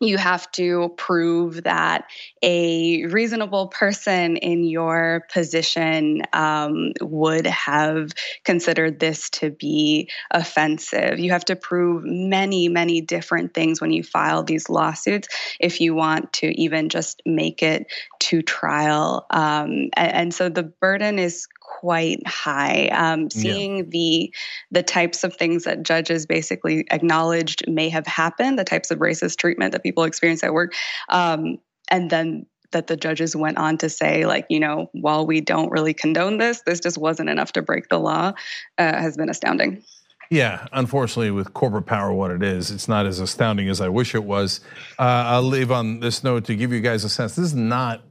you 0.00 0.18
have 0.18 0.50
to 0.52 0.92
prove 0.96 1.62
that 1.64 2.04
a 2.44 3.06
reasonable 3.06 3.68
person 3.68 4.36
in 4.36 4.64
your 4.64 5.26
position 5.32 6.22
um, 6.32 6.92
would 7.00 7.46
have 7.46 8.12
considered 8.44 9.00
this 9.00 9.30
to 9.30 9.50
be 9.50 10.10
offensive. 10.30 11.18
You 11.18 11.32
have 11.32 11.46
to 11.46 11.56
prove 11.56 12.04
many, 12.04 12.68
many 12.68 13.00
different 13.00 13.54
things 13.54 13.80
when 13.80 13.92
you 13.92 14.02
file 14.02 14.42
these 14.42 14.68
lawsuits 14.68 15.28
if 15.58 15.80
you 15.80 15.94
want 15.94 16.34
to 16.34 16.48
even 16.60 16.90
just 16.90 17.22
make 17.24 17.62
it 17.62 17.86
to 18.20 18.42
trial. 18.42 19.26
Um, 19.30 19.88
and, 19.96 20.12
and 20.12 20.34
so 20.34 20.50
the 20.50 20.64
burden 20.64 21.18
is 21.18 21.48
quite 21.60 22.26
high. 22.26 22.88
Um, 22.88 23.30
seeing 23.30 23.78
yeah. 23.78 23.84
the 23.88 24.34
the 24.70 24.82
types 24.82 25.24
of 25.24 25.34
things 25.34 25.64
that 25.64 25.82
judges 25.82 26.26
basically 26.26 26.86
acknowledged 26.90 27.64
may 27.68 27.88
have 27.88 28.06
happened, 28.06 28.58
the 28.58 28.64
types 28.64 28.90
of 28.90 28.98
racist 28.98 29.38
treatment 29.38 29.72
that 29.72 29.82
people 29.82 30.04
experience 30.04 30.44
at 30.44 30.52
work, 30.52 30.74
um, 31.08 31.58
and 31.88 32.10
then 32.10 32.46
that 32.70 32.88
the 32.88 32.96
judges 32.96 33.34
went 33.34 33.56
on 33.56 33.78
to 33.78 33.88
say, 33.88 34.26
like, 34.26 34.46
you 34.50 34.60
know, 34.60 34.90
while 34.92 35.26
we 35.26 35.40
don't 35.40 35.70
really 35.70 35.94
condone 35.94 36.38
this, 36.38 36.62
this 36.62 36.80
just 36.80 36.98
wasn't 36.98 37.30
enough 37.30 37.52
to 37.52 37.62
break 37.62 37.88
the 37.88 37.98
law, 37.98 38.32
uh, 38.78 38.92
has 38.92 39.16
been 39.16 39.30
astounding. 39.30 39.82
Yeah, 40.30 40.66
unfortunately, 40.72 41.30
with 41.30 41.54
corporate 41.54 41.86
power, 41.86 42.12
what 42.12 42.30
it 42.30 42.42
is, 42.42 42.70
it's 42.70 42.88
not 42.88 43.06
as 43.06 43.20
astounding 43.20 43.68
as 43.68 43.80
I 43.80 43.88
wish 43.88 44.14
it 44.14 44.24
was. 44.24 44.60
Uh, 44.98 45.02
I'll 45.02 45.42
leave 45.42 45.70
on 45.70 46.00
this 46.00 46.24
note 46.24 46.46
to 46.46 46.56
give 46.56 46.72
you 46.72 46.80
guys 46.80 47.04
a 47.04 47.08
sense. 47.08 47.36
This 47.36 47.46
is 47.46 47.54
not 47.54 48.02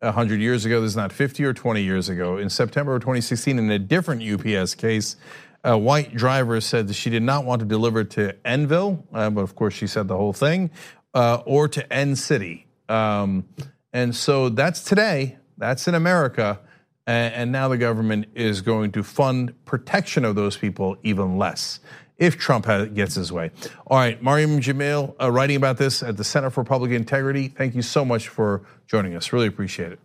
100 0.00 0.40
years 0.40 0.64
ago. 0.64 0.80
This 0.80 0.90
is 0.90 0.96
not 0.96 1.12
50 1.12 1.44
or 1.44 1.52
20 1.52 1.82
years 1.82 2.08
ago. 2.08 2.36
In 2.38 2.50
September 2.50 2.94
of 2.96 3.02
2016, 3.02 3.58
in 3.58 3.70
a 3.70 3.78
different 3.78 4.22
UPS 4.22 4.74
case, 4.74 5.16
a 5.64 5.76
white 5.76 6.14
driver 6.14 6.60
said 6.60 6.88
that 6.88 6.94
she 6.94 7.10
did 7.10 7.22
not 7.22 7.44
want 7.44 7.60
to 7.60 7.66
deliver 7.66 8.04
to 8.04 8.34
Enville, 8.46 9.04
uh, 9.12 9.28
but 9.30 9.42
of 9.42 9.54
course 9.54 9.74
she 9.74 9.86
said 9.86 10.08
the 10.08 10.16
whole 10.16 10.32
thing, 10.32 10.70
uh, 11.14 11.42
or 11.44 11.68
to 11.68 11.92
N 11.92 12.16
City. 12.16 12.67
Um, 12.88 13.48
and 13.92 14.14
so 14.14 14.48
that's 14.48 14.82
today. 14.82 15.38
That's 15.56 15.88
in 15.88 15.94
America. 15.94 16.60
And 17.06 17.52
now 17.52 17.68
the 17.68 17.78
government 17.78 18.26
is 18.34 18.60
going 18.60 18.92
to 18.92 19.02
fund 19.02 19.54
protection 19.64 20.26
of 20.26 20.34
those 20.34 20.58
people 20.58 20.98
even 21.02 21.38
less 21.38 21.80
if 22.18 22.36
Trump 22.36 22.66
gets 22.94 23.14
his 23.14 23.32
way. 23.32 23.50
All 23.86 23.96
right, 23.96 24.22
Maryam 24.22 24.60
Jameel 24.60 25.14
uh, 25.20 25.30
writing 25.30 25.56
about 25.56 25.78
this 25.78 26.02
at 26.02 26.16
the 26.18 26.24
Center 26.24 26.50
for 26.50 26.64
Public 26.64 26.90
Integrity. 26.90 27.48
Thank 27.48 27.74
you 27.74 27.82
so 27.82 28.04
much 28.04 28.28
for 28.28 28.62
joining 28.86 29.14
us. 29.16 29.32
Really 29.32 29.46
appreciate 29.46 29.92
it. 29.92 30.00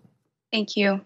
Thank 0.51 0.77
you. 0.77 1.01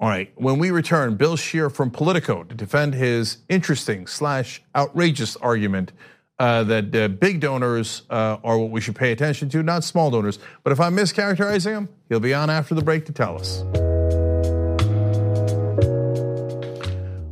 All 0.00 0.08
right, 0.08 0.32
when 0.36 0.58
we 0.58 0.70
return, 0.70 1.16
Bill 1.16 1.36
Scher 1.36 1.70
from 1.70 1.90
Politico 1.90 2.44
to 2.44 2.54
defend 2.54 2.94
his 2.94 3.38
interesting 3.48 4.06
slash 4.06 4.62
outrageous 4.74 5.36
argument 5.36 5.92
that 6.38 6.94
uh, 6.94 7.08
big 7.08 7.40
donors 7.40 8.02
uh, 8.10 8.38
are 8.44 8.58
what 8.58 8.70
we 8.70 8.80
should 8.80 8.96
pay 8.96 9.12
attention 9.12 9.48
to, 9.50 9.62
not 9.62 9.84
small 9.84 10.10
donors. 10.10 10.38
But 10.62 10.72
if 10.72 10.80
I'm 10.80 10.96
mischaracterizing 10.96 11.72
him, 11.72 11.88
he'll 12.08 12.20
be 12.20 12.34
on 12.34 12.50
after 12.50 12.74
the 12.74 12.82
break 12.82 13.06
to 13.06 13.12
tell 13.12 13.36
us. 13.36 13.64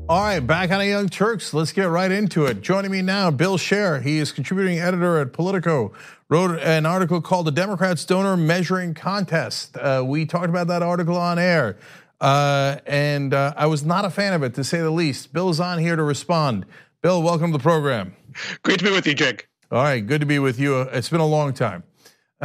All 0.09 0.21
right, 0.21 0.39
back 0.39 0.71
on 0.71 0.79
the 0.79 0.87
Young 0.87 1.09
Turks. 1.09 1.53
Let's 1.53 1.73
get 1.73 1.87
right 1.87 2.13
into 2.13 2.47
it. 2.47 2.61
Joining 2.61 2.93
me 2.93 3.03
now, 3.03 3.33
Bill 3.33 3.59
Scher. 3.59 4.01
He 4.01 4.19
is 4.19 4.31
contributing 4.31 4.79
editor 4.79 5.19
at 5.19 5.33
Politico. 5.33 5.93
Wrote 6.29 6.61
an 6.61 6.87
article 6.87 7.21
called 7.21 7.49
"The 7.49 7.51
Democrats' 7.51 8.05
Donor 8.05 8.37
Measuring 8.37 8.95
Contest." 8.95 9.77
Uh, 9.77 10.05
we 10.07 10.25
talked 10.25 10.49
about 10.49 10.69
that 10.69 10.81
article 10.81 11.17
on 11.17 11.41
air, 11.41 11.77
uh, 12.21 12.77
and 12.87 13.35
uh, 13.35 13.55
I 13.57 13.67
was 13.67 13.85
not 13.85 14.05
a 14.05 14.11
fan 14.11 14.33
of 14.33 14.45
it, 14.45 14.55
to 14.55 14.63
say 14.63 14.79
the 14.79 14.93
least. 14.93 15.33
Bill 15.33 15.51
is 15.51 15.59
on 15.59 15.81
here 15.81 15.97
to 15.97 16.05
respond. 16.05 16.67
Bill, 17.03 17.21
welcome 17.21 17.51
to 17.51 17.59
the 17.59 17.63
program. 17.63 18.15
Great 18.63 18.79
to 18.79 18.85
be 18.85 18.91
with 18.91 19.07
you, 19.07 19.15
Jake. 19.15 19.49
All 19.71 19.83
right, 19.83 20.07
good 20.07 20.21
to 20.21 20.27
be 20.27 20.39
with 20.39 20.61
you. 20.61 20.83
It's 20.83 21.09
been 21.09 21.21
a 21.21 21.27
long 21.27 21.53
time. 21.53 21.83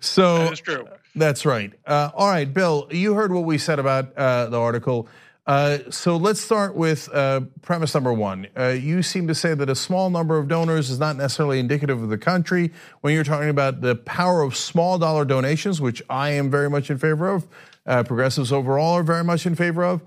so 0.00 0.38
that 0.38 0.52
is 0.52 0.60
true. 0.60 0.86
That's 1.14 1.46
right. 1.46 1.72
Uh, 1.86 2.10
all 2.14 2.28
right, 2.28 2.52
Bill, 2.52 2.86
you 2.90 3.14
heard 3.14 3.32
what 3.32 3.44
we 3.44 3.56
said 3.56 3.78
about 3.78 4.14
uh, 4.16 4.46
the 4.46 4.60
article. 4.60 5.08
Uh, 5.46 5.78
so 5.88 6.18
let's 6.18 6.40
start 6.40 6.76
with 6.76 7.08
uh, 7.14 7.40
premise 7.62 7.94
number 7.94 8.12
one. 8.12 8.46
Uh, 8.56 8.66
you 8.68 9.02
seem 9.02 9.26
to 9.26 9.34
say 9.34 9.54
that 9.54 9.70
a 9.70 9.74
small 9.74 10.10
number 10.10 10.36
of 10.36 10.46
donors 10.46 10.90
is 10.90 10.98
not 10.98 11.16
necessarily 11.16 11.58
indicative 11.58 12.02
of 12.02 12.10
the 12.10 12.18
country. 12.18 12.70
When 13.00 13.14
you're 13.14 13.24
talking 13.24 13.48
about 13.48 13.80
the 13.80 13.96
power 13.96 14.42
of 14.42 14.54
small 14.54 14.98
dollar 14.98 15.24
donations, 15.24 15.80
which 15.80 16.02
I 16.10 16.30
am 16.30 16.50
very 16.50 16.68
much 16.68 16.90
in 16.90 16.98
favor 16.98 17.30
of, 17.30 17.48
uh, 17.86 18.02
progressives 18.02 18.52
overall 18.52 18.98
are 18.98 19.02
very 19.02 19.24
much 19.24 19.46
in 19.46 19.54
favor 19.54 19.84
of. 19.84 20.02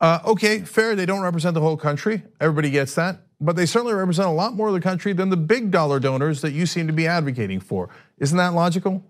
Uh, 0.00 0.20
okay, 0.24 0.60
fair. 0.60 0.96
They 0.96 1.04
don't 1.04 1.20
represent 1.20 1.52
the 1.52 1.60
whole 1.60 1.76
country. 1.76 2.22
Everybody 2.40 2.70
gets 2.70 2.94
that. 2.94 3.27
But 3.40 3.56
they 3.56 3.66
certainly 3.66 3.94
represent 3.94 4.28
a 4.28 4.32
lot 4.32 4.54
more 4.54 4.68
of 4.68 4.74
the 4.74 4.80
country 4.80 5.12
than 5.12 5.30
the 5.30 5.36
big 5.36 5.70
dollar 5.70 6.00
donors 6.00 6.40
that 6.40 6.52
you 6.52 6.66
seem 6.66 6.86
to 6.88 6.92
be 6.92 7.06
advocating 7.06 7.60
for. 7.60 7.88
Isn't 8.18 8.36
that 8.36 8.52
logical? 8.54 9.04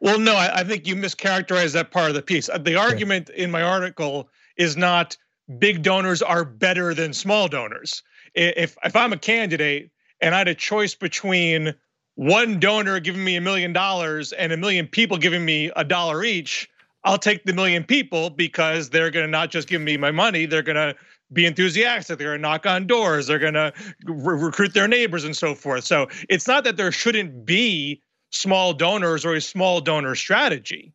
Well, 0.00 0.18
no, 0.18 0.34
I 0.34 0.64
think 0.64 0.86
you 0.86 0.96
mischaracterized 0.96 1.74
that 1.74 1.90
part 1.90 2.08
of 2.08 2.14
the 2.14 2.22
piece. 2.22 2.48
Uh, 2.48 2.58
the 2.58 2.76
argument 2.76 3.28
in 3.30 3.50
my 3.50 3.62
article 3.62 4.30
is 4.56 4.76
not 4.76 5.16
big 5.58 5.82
donors 5.82 6.22
are 6.22 6.44
better 6.44 6.94
than 6.94 7.12
small 7.12 7.48
donors. 7.48 8.02
If 8.34 8.76
if 8.82 8.96
I'm 8.96 9.12
a 9.12 9.18
candidate 9.18 9.90
and 10.20 10.34
I 10.34 10.38
had 10.38 10.48
a 10.48 10.54
choice 10.54 10.94
between 10.94 11.74
one 12.14 12.60
donor 12.60 13.00
giving 13.00 13.24
me 13.24 13.36
a 13.36 13.40
million 13.40 13.72
dollars 13.72 14.32
and 14.32 14.52
a 14.52 14.56
million 14.56 14.86
people 14.86 15.18
giving 15.18 15.44
me 15.44 15.70
a 15.76 15.84
dollar 15.84 16.24
each, 16.24 16.68
I'll 17.04 17.18
take 17.18 17.44
the 17.44 17.52
million 17.52 17.84
people 17.84 18.30
because 18.30 18.90
they're 18.90 19.10
going 19.10 19.26
to 19.26 19.30
not 19.30 19.50
just 19.50 19.68
give 19.68 19.80
me 19.80 19.96
my 19.96 20.10
money, 20.10 20.46
they're 20.46 20.62
going 20.62 20.76
to 20.76 20.94
be 21.32 21.46
enthusiastic, 21.46 22.18
they're 22.18 22.28
going 22.28 22.38
to 22.38 22.42
knock 22.42 22.66
on 22.66 22.86
doors, 22.86 23.26
they're 23.26 23.38
going 23.38 23.54
to 23.54 23.72
re- 24.04 24.42
recruit 24.42 24.74
their 24.74 24.88
neighbors 24.88 25.24
and 25.24 25.36
so 25.36 25.54
forth. 25.54 25.84
So 25.84 26.08
it's 26.28 26.46
not 26.46 26.64
that 26.64 26.76
there 26.76 26.92
shouldn't 26.92 27.44
be 27.44 28.02
small 28.30 28.72
donors 28.72 29.24
or 29.24 29.34
a 29.34 29.40
small 29.40 29.80
donor 29.80 30.14
strategy. 30.14 30.92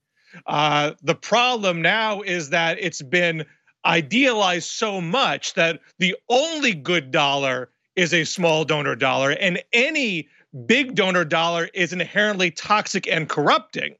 Uh, 0.48 0.92
the 1.02 1.16
problem 1.16 1.82
now 1.82 2.22
is 2.22 2.50
that 2.50 2.78
it's 2.80 3.02
been 3.02 3.46
idealized 3.86 4.70
so 4.70 5.00
much 5.00 5.54
that 5.54 5.80
the 6.00 6.16
only 6.30 6.74
good 6.74 7.12
dollar 7.12 7.70
is 7.96 8.14
a 8.14 8.26
small 8.26 8.66
donor 8.66 8.96
dollar, 8.96 9.32
and 9.32 9.64
any 9.72 10.28
big 10.66 10.96
donor 10.96 11.24
dollar 11.24 11.70
is 11.74 11.94
inherently 11.94 12.52
toxic 12.52 13.08
and 13.08 13.30
corrupting. 13.30 13.96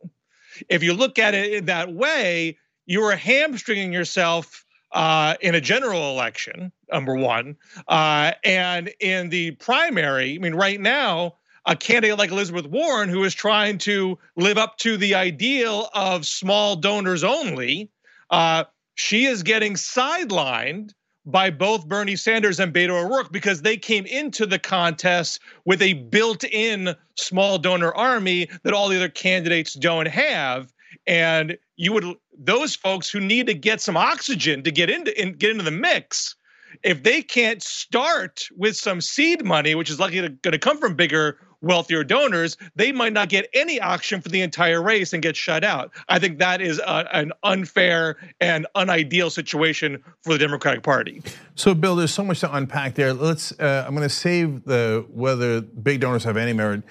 If 0.70 0.84
you 0.84 0.94
look 0.94 1.20
at 1.20 1.34
it 1.34 1.54
in 1.54 1.66
that 1.66 1.94
way, 1.94 2.58
you 2.86 3.04
are 3.04 3.16
hamstringing 3.16 3.94
yourself 3.94 4.65
uh, 4.96 5.36
in 5.42 5.54
a 5.54 5.62
general 5.62 6.10
election, 6.10 6.72
number 6.92 7.16
one. 7.16 7.58
Uh, 7.88 8.32
and 8.44 8.92
in 9.02 9.30
the 9.30 9.52
primary, 9.52 10.36
I 10.36 10.38
mean, 10.38 10.56
right 10.56 10.80
now, 10.80 11.36
a 11.66 11.76
candidate 11.76 12.18
like 12.18 12.32
Elizabeth 12.32 12.66
Warren, 12.66 13.10
who 13.10 13.24
is 13.24 13.34
trying 13.34 13.78
to 13.80 14.18
live 14.38 14.58
up 14.58 14.78
to 14.80 14.98
the 14.98 15.14
ideal 15.14 15.90
of 15.94 16.26
small 16.26 16.78
donors 16.78 17.24
only, 17.24 17.92
uh, 18.30 18.64
she 18.96 19.26
is 19.26 19.44
getting 19.44 19.74
sidelined 19.74 20.92
by 21.26 21.50
both 21.50 21.88
Bernie 21.88 22.16
Sanders 22.16 22.60
and 22.60 22.74
Beto 22.74 23.04
O'Rourke 23.04 23.32
because 23.32 23.64
they 23.64 23.76
came 23.76 24.06
into 24.06 24.46
the 24.46 24.60
contest 24.60 25.42
with 25.66 25.82
a 25.82 25.94
built-in 25.94 26.96
small 27.16 27.58
donor 27.58 27.94
army 27.94 28.48
that 28.64 28.74
all 28.74 28.88
the 28.88 28.96
other 28.96 29.10
candidates 29.10 29.74
don't 29.74 30.08
have. 30.08 30.72
And 31.08 31.58
you 31.76 31.92
would 31.94 32.06
those 32.38 32.76
folks 32.76 33.10
who 33.10 33.20
need 33.20 33.48
to 33.48 33.54
get 33.54 33.82
some 33.82 33.98
oxygen 33.98 34.64
to 34.64 34.72
get 34.72 34.90
into 34.90 35.20
in, 35.22 35.34
get 35.34 35.52
into 35.52 35.64
the 35.64 35.72
mix, 35.72 36.36
if 36.84 37.04
they 37.04 37.22
can't 37.22 37.62
start 37.62 38.48
with 38.56 38.76
some 38.76 39.02
seed 39.02 39.44
money, 39.44 39.76
which 39.76 39.90
is 39.90 40.00
likely 40.00 40.20
going 40.20 40.52
to 40.52 40.60
come 40.60 40.78
from 40.78 40.96
bigger 40.96 41.38
wealthier 41.62 42.04
donors, 42.04 42.58
they 42.76 42.92
might 42.92 43.14
not 43.14 43.30
get 43.30 43.48
any 43.54 43.80
oxygen 43.80 44.22
for 44.22 44.30
the 44.30 44.42
entire 44.42 44.82
race 44.82 45.14
and 45.14 45.24
get 45.24 45.36
shut 45.36 45.64
out. 45.64 45.92
I 46.10 46.20
think 46.20 46.38
that 46.40 46.62
is 46.62 46.80
a, 46.80 47.08
an 47.16 47.32
unfair 47.44 48.18
and 48.40 48.68
unideal 48.76 49.30
situation 49.30 50.04
for 50.22 50.34
the 50.34 50.40
Democratic 50.40 50.84
Party. 50.84 51.24
So, 51.56 51.74
Bill, 51.74 51.96
there's 51.96 52.14
so 52.14 52.24
much 52.24 52.42
to 52.42 52.56
unpack 52.56 52.96
there. 52.96 53.14
Let's. 53.14 53.52
Uh, 53.60 53.84
I'm 53.88 53.96
going 53.96 54.08
to 54.08 54.14
save 54.14 54.66
the 54.66 55.06
whether 55.10 55.62
big 55.62 56.02
donors 56.02 56.24
have 56.24 56.38
any 56.38 56.54
merit 56.54 56.84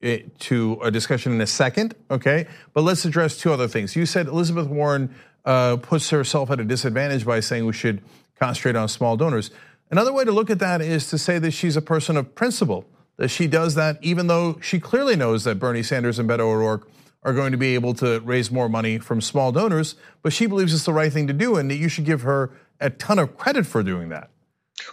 to 0.00 0.78
a 0.82 0.90
discussion 0.90 1.32
in 1.32 1.40
a 1.40 1.46
second, 1.46 1.94
okay? 2.10 2.46
But 2.74 2.82
let's 2.82 3.04
address 3.04 3.38
two 3.38 3.52
other 3.52 3.68
things. 3.68 3.96
You 3.96 4.06
said 4.06 4.26
Elizabeth 4.26 4.68
Warren 4.68 5.14
uh, 5.44 5.76
puts 5.76 6.10
herself 6.10 6.50
at 6.50 6.60
a 6.60 6.64
disadvantage 6.64 7.24
by 7.24 7.40
saying 7.40 7.66
we 7.66 7.72
should 7.72 8.02
concentrate 8.38 8.76
on 8.76 8.88
small 8.88 9.16
donors. 9.16 9.50
Another 9.90 10.12
way 10.12 10.24
to 10.24 10.32
look 10.32 10.50
at 10.50 10.58
that 10.58 10.80
is 10.80 11.08
to 11.10 11.18
say 11.18 11.38
that 11.38 11.52
she's 11.52 11.76
a 11.76 11.82
person 11.82 12.16
of 12.16 12.34
principle 12.34 12.86
that 13.16 13.28
she 13.28 13.46
does 13.46 13.74
that 13.74 13.98
even 14.02 14.26
though 14.26 14.58
she 14.60 14.78
clearly 14.78 15.16
knows 15.16 15.44
that 15.44 15.58
Bernie 15.58 15.82
Sanders 15.82 16.18
and 16.18 16.28
Beto 16.28 16.40
O'Rourke 16.40 16.88
are 17.22 17.32
going 17.32 17.52
to 17.52 17.58
be 17.58 17.74
able 17.74 17.94
to 17.94 18.20
raise 18.20 18.50
more 18.50 18.68
money 18.68 18.98
from 18.98 19.20
small 19.20 19.50
donors, 19.52 19.96
but 20.22 20.32
she 20.32 20.46
believes 20.46 20.72
it's 20.72 20.84
the 20.84 20.92
right 20.92 21.12
thing 21.12 21.26
to 21.26 21.32
do 21.32 21.56
and 21.56 21.70
that 21.70 21.76
you 21.76 21.88
should 21.88 22.04
give 22.04 22.22
her 22.22 22.52
a 22.80 22.90
ton 22.90 23.18
of 23.18 23.36
credit 23.36 23.66
for 23.66 23.82
doing 23.82 24.10
that. 24.10 24.30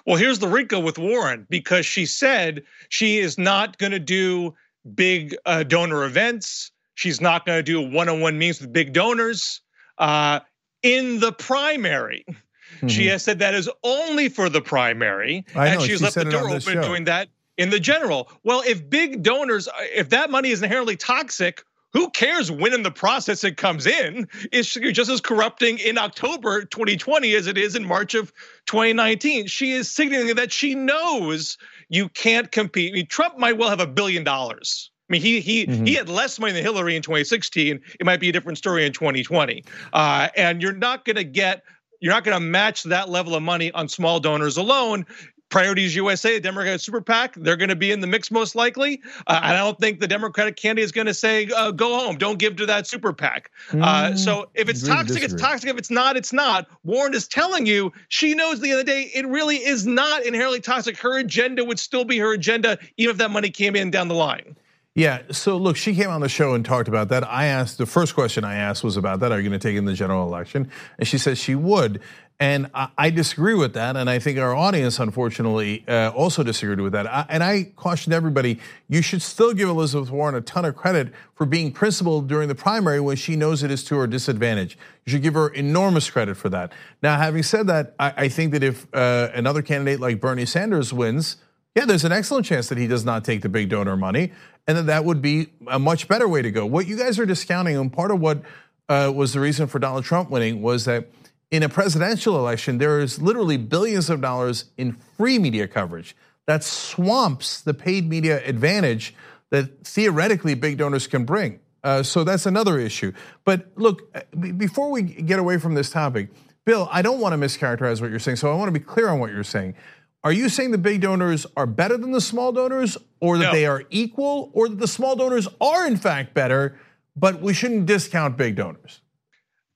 Well, 0.05 0.15
here's 0.15 0.39
the 0.39 0.47
wrinkle 0.47 0.81
with 0.81 0.97
Warren 0.97 1.45
because 1.49 1.85
she 1.85 2.05
said 2.05 2.63
she 2.89 3.19
is 3.19 3.37
not 3.37 3.77
going 3.77 3.91
to 3.91 3.99
do 3.99 4.55
big 4.95 5.35
uh, 5.45 5.63
donor 5.63 6.03
events. 6.03 6.71
She's 6.95 7.21
not 7.21 7.45
going 7.45 7.59
to 7.59 7.63
do 7.63 7.81
one-on-one 7.81 8.37
meetings 8.37 8.61
with 8.61 8.71
big 8.71 8.93
donors 8.93 9.61
uh, 9.97 10.41
in 10.81 11.19
the 11.19 11.31
primary. 11.31 12.25
Mm-hmm. 12.27 12.87
She 12.87 13.07
has 13.07 13.23
said 13.23 13.39
that 13.39 13.53
is 13.53 13.69
only 13.83 14.29
for 14.29 14.49
the 14.49 14.61
primary, 14.61 15.45
I 15.55 15.67
and 15.67 15.81
she's 15.81 15.99
she 15.99 16.03
left 16.03 16.15
the 16.15 16.25
door 16.25 16.49
open 16.49 16.61
show. 16.61 16.81
doing 16.81 17.05
that 17.05 17.29
in 17.57 17.69
the 17.69 17.79
general. 17.79 18.31
Well, 18.43 18.63
if 18.65 18.89
big 18.89 19.23
donors, 19.23 19.67
if 19.95 20.09
that 20.09 20.29
money 20.29 20.49
is 20.49 20.61
inherently 20.61 20.95
toxic, 20.95 21.63
who 21.93 22.09
cares 22.09 22.51
when 22.51 22.73
in 22.73 22.81
the 22.81 22.91
process 22.91 23.43
it 23.43 23.55
comes 23.57 23.85
in? 23.85 24.27
It's 24.51 24.73
just 24.73 25.11
as 25.11 25.21
corrupting 25.21 25.77
in 25.77 25.97
October 25.99 26.65
2020 26.65 27.35
as 27.35 27.45
it 27.45 27.57
is 27.57 27.75
in 27.75 27.85
March 27.85 28.15
of 28.15 28.33
2019. 28.65 29.45
She 29.45 29.71
is 29.71 29.89
signaling 29.89 30.35
that 30.35 30.51
she 30.51 30.73
knows 30.73 31.57
you 31.89 32.09
can't 32.09 32.51
compete. 32.51 32.91
I 32.91 32.95
mean, 32.95 33.07
Trump 33.07 33.37
might 33.37 33.57
well 33.57 33.69
have 33.69 33.79
a 33.79 33.87
billion 33.87 34.23
dollars. 34.23 34.91
I 35.09 35.13
mean, 35.13 35.21
he 35.21 35.41
he 35.41 35.65
mm-hmm. 35.65 35.85
he 35.85 35.93
had 35.93 36.09
less 36.09 36.39
money 36.39 36.53
than 36.53 36.63
Hillary 36.63 36.95
in 36.95 37.01
2016. 37.01 37.79
It 37.99 38.05
might 38.05 38.19
be 38.19 38.29
a 38.29 38.31
different 38.31 38.57
story 38.57 38.85
in 38.85 38.93
2020. 38.93 39.63
Uh, 39.91 40.29
and 40.35 40.61
you're 40.61 40.73
not 40.73 41.05
going 41.05 41.17
to 41.17 41.23
get 41.23 41.63
you're 41.99 42.13
not 42.13 42.23
going 42.25 42.35
to 42.35 42.45
match 42.45 42.83
that 42.83 43.09
level 43.09 43.33
of 43.33 43.43
money 43.43 43.71
on 43.71 43.87
small 43.87 44.19
donors 44.19 44.57
alone. 44.57 45.05
Priorities 45.53 45.95
USA, 45.95 46.39
Democratic 46.39 46.81
super 46.81 46.99
PAC, 46.99 47.35
they're 47.35 47.55
going 47.55 47.69
to 47.69 47.75
be 47.75 47.91
in 47.91 47.99
the 47.99 48.07
mix 48.07 48.31
most 48.31 48.55
likely. 48.55 48.99
Uh, 49.27 49.39
I 49.39 49.53
don't 49.53 49.77
think 49.77 49.99
the 49.99 50.07
Democratic 50.07 50.55
candidate 50.55 50.85
is 50.85 50.91
going 50.91 51.05
to 51.05 51.13
say, 51.13 51.47
uh, 51.55 51.69
"Go 51.69 51.99
home, 51.99 52.17
don't 52.17 52.39
give 52.39 52.55
to 52.55 52.65
that 52.65 52.87
super 52.87 53.13
PAC." 53.13 53.51
Uh, 53.69 53.75
mm, 53.75 54.17
so 54.17 54.49
if 54.55 54.67
it's 54.67 54.81
toxic, 54.81 55.21
it's 55.21 55.35
toxic. 55.35 55.69
If 55.69 55.77
it's 55.77 55.91
not, 55.91 56.17
it's 56.17 56.33
not. 56.33 56.65
Warren 56.83 57.13
is 57.13 57.27
telling 57.27 57.67
you 57.67 57.93
she 58.07 58.33
knows. 58.33 58.61
The 58.61 58.73
other 58.73 58.83
day, 58.83 59.11
it 59.13 59.27
really 59.27 59.57
is 59.57 59.85
not 59.85 60.25
inherently 60.25 60.59
toxic. 60.59 60.97
Her 60.97 61.19
agenda 61.19 61.63
would 61.63 61.77
still 61.77 62.03
be 62.03 62.17
her 62.17 62.33
agenda, 62.33 62.79
even 62.97 63.11
if 63.11 63.17
that 63.19 63.29
money 63.29 63.51
came 63.51 63.75
in 63.75 63.91
down 63.91 64.07
the 64.07 64.15
line. 64.15 64.57
Yeah, 64.95 65.23
so 65.31 65.57
look, 65.57 65.75
she 65.75 65.95
came 65.95 66.11
on 66.11 66.21
the 66.21 66.29
show 66.29 66.53
and 66.53 66.63
talked 66.63 66.87
about 66.87 67.09
that. 67.09 67.27
I 67.27 67.45
asked, 67.45 67.79
the 67.79 67.87
first 67.87 68.13
question 68.13 68.43
I 68.43 68.55
asked 68.55 68.83
was 68.83 68.95
about 68.95 69.21
that. 69.21 69.31
Are 69.31 69.39
you 69.39 69.49
going 69.49 69.59
to 69.59 69.67
take 69.67 69.75
in 69.75 69.85
the 69.85 69.93
general 69.93 70.27
election? 70.27 70.69
And 70.99 71.07
she 71.07 71.17
says 71.17 71.39
she 71.39 71.55
would. 71.55 71.99
And 72.39 72.69
I 72.73 73.09
disagree 73.09 73.53
with 73.53 73.73
that. 73.73 73.95
And 73.95 74.09
I 74.09 74.19
think 74.19 74.37
our 74.37 74.53
audience, 74.53 74.99
unfortunately, 74.99 75.83
uh, 75.87 76.11
also 76.11 76.43
disagreed 76.43 76.81
with 76.81 76.91
that. 76.91 77.27
And 77.29 77.43
I 77.43 77.71
cautioned 77.75 78.13
everybody 78.13 78.59
you 78.89 79.01
should 79.01 79.21
still 79.21 79.53
give 79.53 79.69
Elizabeth 79.69 80.11
Warren 80.11 80.35
a 80.35 80.41
ton 80.41 80.65
of 80.65 80.75
credit 80.75 81.13
for 81.35 81.45
being 81.45 81.71
principled 81.71 82.27
during 82.27 82.47
the 82.47 82.55
primary 82.55 82.99
when 82.99 83.15
she 83.15 83.35
knows 83.35 83.63
it 83.63 83.71
is 83.71 83.83
to 83.85 83.95
her 83.95 84.07
disadvantage. 84.07 84.77
You 85.05 85.11
should 85.11 85.21
give 85.21 85.35
her 85.35 85.49
enormous 85.49 86.09
credit 86.09 86.35
for 86.35 86.49
that. 86.49 86.73
Now, 87.01 87.17
having 87.17 87.43
said 87.43 87.65
that, 87.67 87.95
I 87.97 88.27
think 88.27 88.51
that 88.51 88.63
if 88.63 88.93
uh, 88.93 89.29
another 89.33 89.61
candidate 89.61 89.99
like 90.01 90.19
Bernie 90.19 90.45
Sanders 90.45 90.91
wins, 90.91 91.37
yeah, 91.75 91.85
there's 91.85 92.05
an 92.05 92.11
excellent 92.11 92.45
chance 92.45 92.69
that 92.69 92.77
he 92.77 92.87
does 92.87 93.03
not 93.03 93.25
take 93.25 93.41
the 93.41 93.49
big 93.49 93.69
donor 93.69 93.97
money, 93.97 94.31
and 94.67 94.77
that 94.77 94.85
that 94.87 95.05
would 95.05 95.21
be 95.21 95.47
a 95.67 95.79
much 95.79 96.07
better 96.07 96.27
way 96.27 96.41
to 96.41 96.51
go. 96.51 96.65
What 96.65 96.87
you 96.87 96.97
guys 96.97 97.17
are 97.19 97.25
discounting, 97.25 97.77
and 97.77 97.91
part 97.91 98.11
of 98.11 98.19
what 98.19 98.43
uh, 98.89 99.11
was 99.13 99.33
the 99.33 99.39
reason 99.39 99.67
for 99.67 99.79
Donald 99.79 100.03
Trump 100.03 100.29
winning, 100.29 100.61
was 100.61 100.85
that 100.85 101.09
in 101.49 101.63
a 101.63 101.69
presidential 101.69 102.37
election, 102.37 102.77
there 102.77 102.99
is 102.99 103.21
literally 103.21 103.57
billions 103.57 104.09
of 104.09 104.21
dollars 104.21 104.65
in 104.77 104.93
free 105.17 105.39
media 105.39 105.67
coverage 105.67 106.15
that 106.45 106.63
swamps 106.63 107.61
the 107.61 107.73
paid 107.73 108.09
media 108.09 108.45
advantage 108.45 109.15
that 109.49 109.85
theoretically 109.85 110.55
big 110.55 110.77
donors 110.77 111.07
can 111.07 111.25
bring. 111.25 111.59
Uh, 111.83 112.01
so 112.01 112.23
that's 112.23 112.45
another 112.45 112.79
issue. 112.79 113.11
But 113.45 113.67
look, 113.75 114.09
uh, 114.15 114.21
before 114.57 114.89
we 114.89 115.03
get 115.03 115.37
away 115.39 115.57
from 115.57 115.73
this 115.73 115.89
topic, 115.89 116.29
Bill, 116.65 116.87
I 116.91 117.01
don't 117.01 117.19
want 117.19 117.33
to 117.33 117.37
mischaracterize 117.37 117.99
what 117.99 118.09
you're 118.09 118.19
saying, 118.19 118.37
so 118.37 118.51
I 118.51 118.55
want 118.55 118.73
to 118.73 118.79
be 118.79 118.83
clear 118.83 119.09
on 119.09 119.19
what 119.19 119.31
you're 119.31 119.43
saying. 119.43 119.75
Are 120.23 120.31
you 120.31 120.47
saying 120.47 120.71
the 120.71 120.77
big 120.77 121.01
donors 121.01 121.45
are 121.57 121.65
better 121.65 121.97
than 121.97 122.11
the 122.11 122.21
small 122.21 122.51
donors, 122.51 122.97
or 123.19 123.37
that 123.37 123.45
no. 123.45 123.51
they 123.51 123.65
are 123.65 123.83
equal, 123.89 124.51
or 124.53 124.69
that 124.69 124.79
the 124.79 124.87
small 124.87 125.15
donors 125.15 125.47
are 125.59 125.85
in 125.85 125.97
fact 125.97 126.33
better, 126.33 126.79
but 127.15 127.41
we 127.41 127.53
shouldn't 127.53 127.85
discount 127.85 128.37
big 128.37 128.55
donors? 128.55 129.01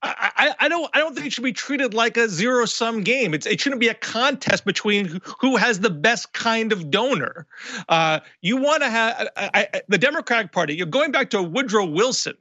I, 0.04 0.54
I, 0.60 0.70
don't 0.70 0.90
I 0.96 1.00
don't 1.00 1.16
think 1.16 1.26
it 1.26 1.34
should 1.34 1.44
be 1.44 1.54
treated 1.54 1.94
like 1.94 2.18
a 2.18 2.30
zero 2.30 2.66
sum 2.66 3.02
game. 3.02 3.34
It's, 3.34 3.48
it 3.48 3.60
shouldn't 3.60 3.82
be 3.82 3.88
a 3.88 3.96
contest 3.96 4.64
between 4.64 5.20
who 5.40 5.56
has 5.56 5.80
the 5.80 5.90
best 5.90 6.34
kind 6.34 6.72
of 6.72 6.92
donor. 6.92 7.48
Uh, 7.90 8.20
you 8.42 8.58
want 8.58 8.84
to 8.84 8.90
have 8.90 9.28
I, 9.36 9.68
I, 9.74 9.82
the 9.88 9.98
Democratic 9.98 10.52
Party. 10.52 10.76
You're 10.76 10.86
going 10.86 11.12
back 11.12 11.32
to 11.32 11.42
Woodrow 11.42 11.86
Wilson. 11.86 12.36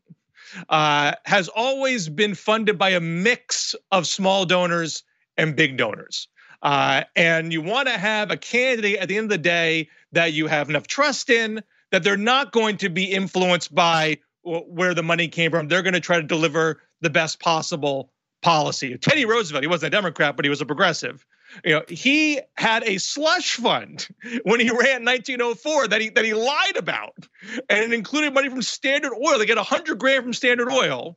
Uh, 0.69 1.13
has 1.25 1.49
always 1.49 2.09
been 2.09 2.35
funded 2.35 2.79
by 2.79 2.91
a 2.91 3.01
mix 3.01 3.75
of 3.91 4.07
small 4.07 4.47
donors 4.47 5.03
and 5.37 5.57
big 5.57 5.77
donors. 5.77 6.29
Uh, 6.63 7.03
and 7.15 7.53
you 7.53 7.63
want 7.63 7.89
to 7.89 7.97
have 7.97 8.31
a 8.31 8.37
candidate 8.37 8.99
at 8.99 9.09
the 9.09 9.17
end 9.17 9.25
of 9.25 9.31
the 9.31 9.39
day 9.39 9.89
that 10.13 10.33
you 10.33 10.47
have 10.47 10.69
enough 10.69 10.87
trust 10.87 11.31
in, 11.31 11.63
that 11.91 12.03
they're 12.03 12.17
not 12.17 12.53
going 12.53 12.79
to 12.79 12.89
be 12.89 13.05
influenced 13.05 13.75
by 13.75 14.19
where 14.43 14.95
the 14.95 15.03
money 15.03 15.29
came 15.29 15.51
from. 15.51 15.69
They're 15.69 15.83
going 15.83 15.95
to 15.95 16.01
try 16.01 16.17
to 16.17 16.23
deliver 16.23 16.81
the 17.01 17.11
best 17.11 17.41
possible 17.41 18.13
policy. 18.43 18.97
Teddy 18.99 19.25
Roosevelt, 19.25 19.65
he 19.65 19.69
wasn't 19.69 19.95
a 19.95 19.97
Democrat, 19.97 20.37
but 20.37 20.45
he 20.45 20.49
was 20.49 20.61
a 20.61 20.67
progressive. 20.67 21.25
You 21.65 21.75
know, 21.75 21.83
he 21.89 22.41
had 22.55 22.85
a 22.85 22.99
slush 22.99 23.57
fund 23.57 24.07
when 24.45 24.61
he 24.61 24.71
ran 24.71 25.05
1904 25.05 25.89
that 25.89 26.01
he 26.01 26.11
that 26.11 26.25
he 26.25 26.35
lied 26.35 26.77
about, 26.77 27.15
and 27.69 27.85
it 27.85 27.93
included 27.93 28.35
money 28.35 28.49
from 28.49 28.63
Standard 28.63 29.13
Oil. 29.15 29.39
They 29.39 29.47
get 29.47 29.57
100 29.57 29.99
grand 29.99 30.25
from 30.25 30.33
Standard 30.33 30.71
Oil 30.71 31.17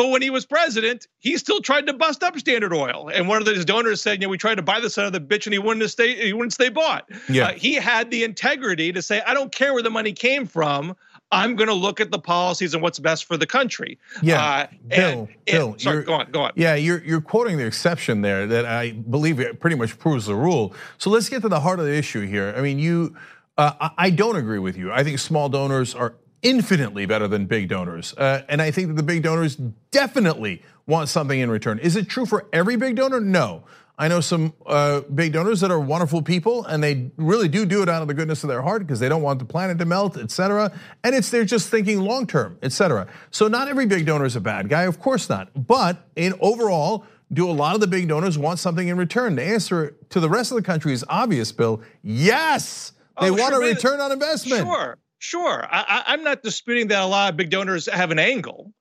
but 0.00 0.08
when 0.08 0.22
he 0.22 0.30
was 0.30 0.46
president, 0.46 1.08
he 1.18 1.36
still 1.36 1.60
tried 1.60 1.86
to 1.86 1.92
bust 1.92 2.22
up 2.22 2.38
Standard 2.38 2.72
Oil. 2.72 3.10
And 3.12 3.28
one 3.28 3.42
of 3.42 3.46
his 3.46 3.66
donors 3.66 4.00
said, 4.00 4.22
"You 4.22 4.28
know, 4.28 4.30
we 4.30 4.38
tried 4.38 4.54
to 4.54 4.62
buy 4.62 4.80
the 4.80 4.88
son 4.88 5.04
of 5.04 5.12
the 5.12 5.20
bitch, 5.20 5.44
and 5.44 5.52
he 5.52 5.58
wouldn't 5.58 5.90
stay. 5.90 6.14
He 6.24 6.32
wouldn't 6.32 6.54
stay 6.54 6.70
bought." 6.70 7.06
Yeah. 7.28 7.48
Uh, 7.48 7.52
he 7.52 7.74
had 7.74 8.10
the 8.10 8.24
integrity 8.24 8.92
to 8.92 9.02
say, 9.02 9.20
"I 9.26 9.34
don't 9.34 9.52
care 9.52 9.74
where 9.74 9.82
the 9.82 9.90
money 9.90 10.14
came 10.14 10.46
from. 10.46 10.96
I'm 11.32 11.54
going 11.54 11.68
to 11.68 11.74
look 11.74 12.00
at 12.00 12.10
the 12.10 12.18
policies 12.18 12.72
and 12.72 12.82
what's 12.82 12.98
best 12.98 13.26
for 13.26 13.36
the 13.36 13.46
country." 13.46 13.98
Yeah, 14.22 14.42
uh, 14.42 14.66
Bill. 14.88 14.98
And, 14.98 15.28
Bill, 15.44 15.72
and, 15.72 15.80
sorry, 15.82 16.04
go 16.04 16.14
on, 16.14 16.30
go 16.30 16.40
on. 16.44 16.52
Yeah, 16.54 16.76
you're 16.76 17.04
you're 17.04 17.20
quoting 17.20 17.58
the 17.58 17.66
exception 17.66 18.22
there 18.22 18.46
that 18.46 18.64
I 18.64 18.92
believe 18.92 19.38
it 19.38 19.60
pretty 19.60 19.76
much 19.76 19.98
proves 19.98 20.24
the 20.24 20.34
rule. 20.34 20.74
So 20.96 21.10
let's 21.10 21.28
get 21.28 21.42
to 21.42 21.50
the 21.50 21.60
heart 21.60 21.78
of 21.78 21.84
the 21.84 21.94
issue 21.94 22.26
here. 22.26 22.54
I 22.56 22.62
mean, 22.62 22.78
you. 22.78 23.14
Uh, 23.58 23.90
I 23.98 24.08
don't 24.08 24.36
agree 24.36 24.60
with 24.60 24.78
you. 24.78 24.90
I 24.90 25.04
think 25.04 25.18
small 25.18 25.50
donors 25.50 25.94
are 25.94 26.14
infinitely 26.42 27.06
better 27.06 27.28
than 27.28 27.46
big 27.46 27.68
donors. 27.68 28.14
Uh, 28.16 28.42
and 28.48 28.62
I 28.62 28.70
think 28.70 28.88
that 28.88 28.94
the 28.94 29.02
big 29.02 29.22
donors 29.22 29.56
definitely 29.90 30.62
want 30.86 31.08
something 31.08 31.38
in 31.38 31.50
return. 31.50 31.78
Is 31.78 31.96
it 31.96 32.08
true 32.08 32.26
for 32.26 32.46
every 32.52 32.76
big 32.76 32.96
donor? 32.96 33.20
No. 33.20 33.64
I 33.98 34.08
know 34.08 34.22
some 34.22 34.54
uh, 34.64 35.02
big 35.02 35.34
donors 35.34 35.60
that 35.60 35.70
are 35.70 35.78
wonderful 35.78 36.22
people, 36.22 36.64
and 36.64 36.82
they 36.82 37.10
really 37.18 37.48
do 37.48 37.66
do 37.66 37.82
it 37.82 37.88
out 37.90 38.00
of 38.00 38.08
the 38.08 38.14
goodness 38.14 38.42
of 38.42 38.48
their 38.48 38.62
heart 38.62 38.86
because 38.86 38.98
they 38.98 39.10
don't 39.10 39.20
want 39.20 39.40
the 39.40 39.44
planet 39.44 39.78
to 39.78 39.84
melt, 39.84 40.16
et 40.16 40.30
cetera. 40.30 40.72
And 41.04 41.14
it's 41.14 41.28
they're 41.28 41.44
just 41.44 41.68
thinking 41.68 42.00
long 42.00 42.26
term, 42.26 42.56
et 42.62 42.72
cetera. 42.72 43.06
So 43.30 43.46
not 43.46 43.68
every 43.68 43.84
big 43.84 44.06
donor 44.06 44.24
is 44.24 44.36
a 44.36 44.40
bad 44.40 44.70
guy, 44.70 44.84
of 44.84 45.00
course 45.00 45.28
not. 45.28 45.50
But 45.54 46.08
in 46.16 46.32
overall, 46.40 47.04
do 47.30 47.48
a 47.48 47.52
lot 47.52 47.74
of 47.74 47.82
the 47.82 47.86
big 47.86 48.08
donors 48.08 48.38
want 48.38 48.58
something 48.58 48.88
in 48.88 48.96
return? 48.96 49.36
The 49.36 49.44
answer 49.44 49.94
to 50.08 50.18
the 50.18 50.30
rest 50.30 50.50
of 50.50 50.56
the 50.56 50.62
country 50.62 50.94
is 50.94 51.04
obvious, 51.06 51.52
Bill. 51.52 51.82
Yes, 52.02 52.92
they 53.20 53.28
oh, 53.28 53.34
want 53.34 53.52
sure, 53.52 53.62
a 53.62 53.66
return 53.66 54.00
on 54.00 54.12
investment. 54.12 54.62
Sure, 54.62 54.96
Sure, 55.22 55.66
I, 55.70 56.14
am 56.14 56.24
not 56.24 56.42
disputing 56.42 56.88
that 56.88 57.02
a 57.02 57.06
lot 57.06 57.30
of 57.30 57.36
big 57.36 57.50
donors 57.50 57.86
have 57.92 58.10
an 58.10 58.18
angle, 58.18 58.72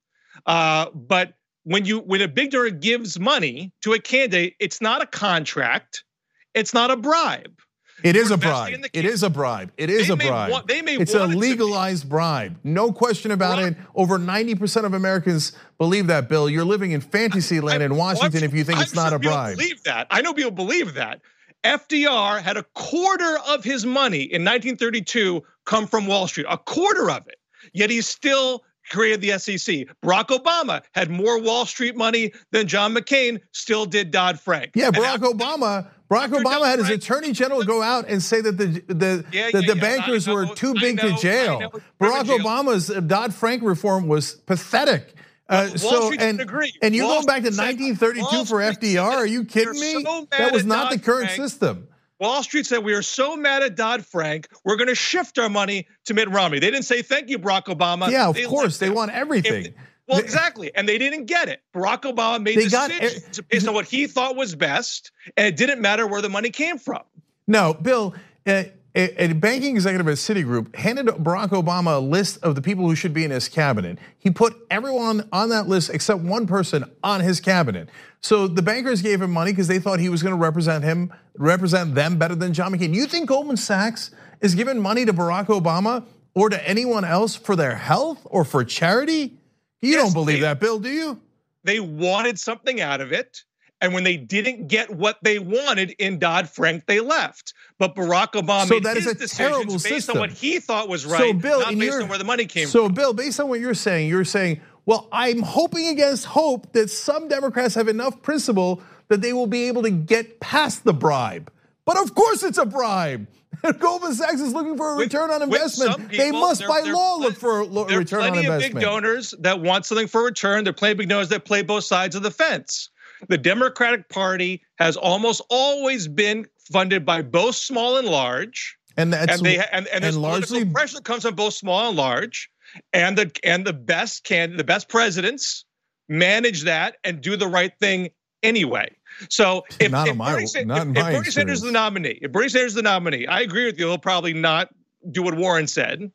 uh, 0.46 0.86
but 0.96 1.34
when 1.66 1.84
you 1.84 2.00
when 2.00 2.22
a 2.22 2.30
big 2.30 2.52
donor 2.52 2.70
gives 2.70 3.20
money 3.20 3.74
to 3.82 3.92
a 3.92 4.00
candidate, 4.00 4.56
it's 4.58 4.80
not 4.80 5.04
a 5.04 5.06
contract, 5.06 6.06
it's 6.54 6.74
not 6.74 6.92
a 6.92 6.96
bribe. 6.96 7.60
It 8.04 8.16
is 8.16 8.32
a 8.32 8.38
bribe. 8.38 8.86
It 8.94 9.04
is 9.04 9.22
a 9.22 9.30
bribe. 9.30 9.74
It 9.76 9.90
is 9.90 10.10
a 10.10 10.16
bribe. 10.16 10.50
Want, 10.50 10.68
they 10.68 10.82
may 10.82 10.96
it's 10.96 11.14
a 11.14 11.28
legalized 11.28 12.08
bribe. 12.08 12.58
No 12.64 12.94
question 12.94 13.32
about 13.32 13.60
it. 13.60 13.76
Over 13.94 14.18
90% 14.18 14.86
of 14.86 14.94
Americans 14.94 15.52
believe 15.78 16.08
that, 16.08 16.30
Bill. 16.30 16.50
You're 16.50 16.64
living 16.64 16.92
in 16.92 17.02
fantasy 17.02 17.60
land 17.60 17.84
in 17.84 17.98
Washington 17.98 18.46
if 18.46 18.54
you 18.54 18.64
think 18.64 18.78
I'm 18.78 18.84
it's 18.84 18.96
not 18.96 19.12
a 19.12 19.20
bribe. 19.20 19.58
Believe 19.58 19.84
that. 19.84 20.08
I 20.10 20.22
know 20.22 20.34
people 20.34 20.52
believe 20.52 20.94
that. 20.94 21.22
FDR 21.64 22.42
had 22.42 22.56
a 22.56 22.64
quarter 22.74 23.38
of 23.50 23.66
his 23.66 23.86
money 23.86 24.22
in 24.22 24.46
1932 24.46 25.44
come 25.70 25.86
from 25.86 26.08
Wall 26.08 26.28
Street, 26.28 26.48
a 26.50 26.58
quarter 26.58 27.10
of 27.12 27.28
it. 27.28 27.36
Yet 27.74 27.92
he 27.92 28.02
still 28.02 28.64
created 28.90 29.22
the 29.22 29.38
SEC. 29.38 29.86
Barack 30.04 30.28
Obama 30.28 30.82
had 30.94 31.12
more 31.12 31.40
Wall 31.40 31.66
Street 31.66 31.96
money 31.96 32.32
than 32.52 32.68
John 32.68 32.94
McCain, 32.94 33.40
still 33.52 33.86
did 33.86 34.10
Dodd 34.10 34.40
Frank. 34.40 34.72
Yeah, 34.74 34.90
Barack 34.90 35.20
Obama. 35.20 35.88
Barack 36.10 36.30
Obama 36.30 36.66
had 36.66 36.80
his 36.80 36.90
attorney 36.90 37.34
general 37.34 37.64
go 37.64 37.84
out 37.84 38.06
and 38.08 38.22
say 38.22 38.42
that 38.42 38.58
the 38.58 38.66
the 38.88 39.26
yeah, 39.32 39.52
the, 39.52 39.62
yeah, 39.62 39.68
the 39.68 39.76
yeah, 39.76 39.82
bankers 39.82 40.28
were 40.28 40.48
too 40.56 40.74
big 40.74 40.98
know, 40.98 41.16
to 41.16 41.22
jail. 41.22 41.72
Barack 42.02 42.26
Obama's 42.26 42.88
Dodd 43.06 43.32
Frank 43.32 43.62
reform 43.62 44.08
was 44.08 44.34
pathetic. 44.34 45.14
Uh, 45.48 45.68
so 45.78 46.12
and 46.14 46.42
and 46.82 46.96
you 46.96 47.04
going 47.04 47.26
back 47.26 47.44
to 47.44 47.50
1932 47.50 48.46
for 48.46 48.58
FDR? 48.58 49.00
Are 49.02 49.26
you 49.26 49.46
kidding 49.46 49.80
me? 49.80 50.04
So 50.04 50.28
that 50.32 50.52
was 50.52 50.66
not 50.66 50.92
the 50.92 50.98
current 50.98 51.30
Frank. 51.32 51.42
system. 51.42 51.88
Wall 52.20 52.44
Street 52.44 52.66
said 52.66 52.84
we 52.84 52.94
are 52.94 53.02
so 53.02 53.36
mad 53.38 53.64
at 53.64 53.76
Dodd 53.76 54.06
Frank, 54.06 54.50
we're 54.66 54.76
going 54.76 54.90
to 54.90 54.96
shift 54.96 55.40
our 55.40 55.50
money 55.50 55.88
to 56.06 56.14
Mitt 56.14 56.30
Romney. 56.30 56.60
They 56.60 56.70
didn't 56.70 56.86
say 56.86 57.02
thank 57.02 57.30
you, 57.30 57.40
Barack 57.40 57.66
Obama. 57.66 58.10
Yeah, 58.12 58.28
of 58.30 58.36
they 58.36 58.46
course 58.46 58.78
they 58.78 58.90
want 58.90 59.12
everything. 59.12 59.68
If, 59.68 59.74
well, 60.08 60.20
exactly, 60.20 60.76
and 60.76 60.90
they 60.90 60.98
didn't 60.98 61.26
get 61.26 61.50
it. 61.50 61.62
Barack 61.74 62.02
Obama 62.02 62.42
made 62.42 62.56
decisions 62.56 63.38
got, 63.38 63.48
based 63.50 63.68
on 63.68 63.74
what 63.74 63.86
he 63.86 64.08
thought 64.08 64.36
was 64.36 64.56
best, 64.56 65.12
and 65.38 65.48
it 65.48 65.56
didn't 65.56 65.82
matter 65.82 66.08
where 66.08 66.22
the 66.22 66.30
money 66.30 66.50
came 66.50 66.78
from. 66.78 67.04
No, 67.48 67.74
Bill. 67.74 68.16
Uh, 68.46 68.64
a 68.96 69.34
banking 69.34 69.76
executive 69.76 70.08
at 70.08 70.16
Citigroup 70.16 70.76
handed 70.76 71.06
Barack 71.08 71.50
Obama 71.50 71.98
a 71.98 72.00
list 72.00 72.44
of 72.44 72.56
the 72.56 72.62
people 72.62 72.88
who 72.88 72.96
should 72.96 73.14
be 73.14 73.24
in 73.24 73.32
his 73.32 73.48
cabinet. 73.48 74.00
He 74.18 74.32
put 74.32 74.56
everyone 74.72 75.30
on 75.32 75.50
that 75.50 75.68
list 75.68 75.92
except 75.92 76.22
one 76.22 76.48
person 76.48 76.86
on 77.04 77.22
his 77.22 77.40
cabinet. 77.40 77.90
So 78.22 78.48
the 78.48 78.62
bankers 78.62 79.02
gave 79.02 79.22
him 79.22 79.32
money 79.32 79.52
because 79.52 79.68
they 79.68 79.80
thought 79.80 80.00
he 80.00 80.10
was 80.10 80.24
going 80.24 80.34
to 80.34 80.42
represent 80.42 80.84
him, 80.84 81.14
represent 81.38 81.94
them 81.94 82.18
better 82.18 82.36
than 82.36 82.54
John 82.54 82.74
McCain. 82.74 82.94
You 82.94 83.06
think 83.06 83.28
Goldman 83.28 83.58
Sachs 83.58 84.12
is 84.42 84.56
giving 84.56 84.80
money 84.80 85.06
to 85.06 85.14
Barack 85.14 85.48
Obama 85.48 86.04
or 86.34 86.50
to 86.50 86.68
anyone 86.68 87.06
else 87.06 87.36
for 87.36 87.56
their 87.56 87.76
health 87.76 88.20
or 88.26 88.44
for 88.44 88.64
charity? 88.64 89.38
You 89.82 89.92
yes, 89.92 90.04
don't 90.04 90.14
believe 90.14 90.38
they, 90.38 90.42
that, 90.42 90.60
Bill, 90.60 90.80
do 90.80 90.90
you? 90.90 91.22
They 91.64 91.80
wanted 91.80 92.40
something 92.40 92.82
out 92.82 93.02
of 93.02 93.12
it. 93.12 93.44
And 93.82 93.94
when 93.94 94.04
they 94.04 94.18
didn't 94.18 94.68
get 94.68 94.90
what 94.90 95.18
they 95.22 95.40
wanted 95.40 95.92
in 95.92 96.20
Dodd 96.20 96.50
Frank, 96.50 96.86
they 96.86 97.00
left. 97.00 97.54
But 97.78 97.96
Barack 97.96 98.34
Obama 98.34 98.68
so 98.68 98.80
that 98.82 98.98
is 98.98 99.08
a 99.08 99.28
terrible 99.28 99.74
based 99.74 99.86
system. 99.86 100.18
on 100.18 100.20
what 100.20 100.32
he 100.32 100.60
thought 100.60 100.90
was 100.90 101.06
right, 101.06 101.20
so 101.20 101.34
Bill, 101.34 101.62
not 101.62 101.78
based 101.78 102.02
on 102.02 102.10
where 102.10 102.18
the 102.18 102.26
money 102.26 102.46
came 102.46 102.68
so 102.68 102.88
from. 102.88 102.90
So, 102.90 102.94
Bill, 102.94 103.14
based 103.14 103.40
on 103.40 103.48
what 103.48 103.62
you're 103.62 103.74
saying, 103.74 104.10
you're 104.10 104.26
saying, 104.26 104.60
well, 104.86 105.08
I'm 105.12 105.42
hoping 105.42 105.88
against 105.88 106.26
hope 106.26 106.74
that 106.74 106.90
some 106.90 107.30
Democrats 107.30 107.76
have 107.76 107.88
enough 107.88 108.22
principle 108.22 108.82
that 109.08 109.22
they 109.22 109.32
will 109.34 109.48
be 109.48 109.68
able 109.68 109.84
to 109.84 109.92
get 109.92 110.40
past 110.40 110.84
the 110.84 110.94
bribe. 110.94 111.52
But 111.86 111.98
of 111.98 112.14
course, 112.14 112.44
it's 112.44 112.58
a 112.58 112.66
bribe. 112.66 113.28
Goldman 113.80 114.14
Sachs 114.14 114.42
is 114.42 114.54
looking 114.54 114.78
for 114.78 114.94
a 114.94 114.96
return 114.96 115.32
on 115.32 115.42
investment. 115.42 116.10
People, 116.10 116.18
they 116.18 116.32
must, 116.32 116.66
by 116.68 116.82
law, 116.82 117.18
look 117.18 117.36
for 117.36 117.62
a 117.62 117.66
return 117.66 117.82
on 117.82 117.98
investment. 117.98 118.08
There 118.08 118.24
are 118.24 118.28
plenty 118.28 118.48
of 118.48 118.74
big 118.74 118.82
donors 118.82 119.34
that 119.40 119.62
want 119.62 119.86
something 119.86 120.08
for 120.08 120.24
return. 120.24 120.64
There 120.64 120.72
are 120.72 120.74
plenty 120.74 120.92
of 120.94 120.98
big 121.00 121.10
donors 121.10 121.30
that 121.30 121.46
play 121.46 121.62
both 121.62 121.84
sides 121.84 122.16
of 122.16 122.24
the 122.24 122.32
fence. 122.32 122.90
The 123.28 123.38
Democratic 123.38 124.10
Party 124.10 124.62
has 124.78 124.96
almost 124.96 125.42
always 125.50 126.08
been 126.08 126.48
funded 126.72 127.06
by 127.06 127.22
both 127.22 127.56
small 127.56 127.98
and 127.98 128.08
large. 128.08 128.78
And 128.98 129.14
that's 129.14 129.38
and 129.38 129.46
they 129.46 129.58
and, 129.58 129.88
and, 129.88 130.04
and 130.04 130.22
largely 130.22 130.66
pressure 130.66 131.02
comes 131.02 131.24
from 131.24 131.36
both 131.36 131.54
small 131.54 131.90
and 131.90 131.98
large. 131.98 132.50
And 132.94 133.18
the 133.18 133.32
and 133.44 133.66
the 133.66 133.74
best 133.74 134.24
can 134.24 134.58
the 134.58 134.64
best 134.64 134.90
presidents 134.90 135.66
manage 136.08 136.64
that 136.64 136.98
and 137.04 137.22
do 137.22 137.36
the 137.36 137.48
right 137.48 137.72
thing 137.80 138.10
anyway. 138.44 138.90
So 139.30 139.64
if, 139.80 139.92
not 139.92 140.08
if, 140.08 140.16
my, 140.16 140.34
Bernie, 140.34 140.66
not 140.66 140.88
if, 140.88 140.98
if 140.98 141.04
Bernie 141.04 141.32
Sanders 141.32 141.58
is 141.60 141.64
the 141.64 141.72
nominee, 141.72 142.20
if 142.22 142.32
Bernie 142.32 142.50
Sanders 142.50 142.72
is 142.72 142.76
the 142.76 142.82
nominee, 142.82 143.28
I 143.28 143.42
agree 143.42 143.66
with 143.66 143.80
you. 143.80 143.88
He'll 143.88 143.98
probably 143.98 144.34
not 144.34 144.70
do 145.12 145.24
what 145.24 145.36
Warren 145.36 145.68
said, 145.68 146.12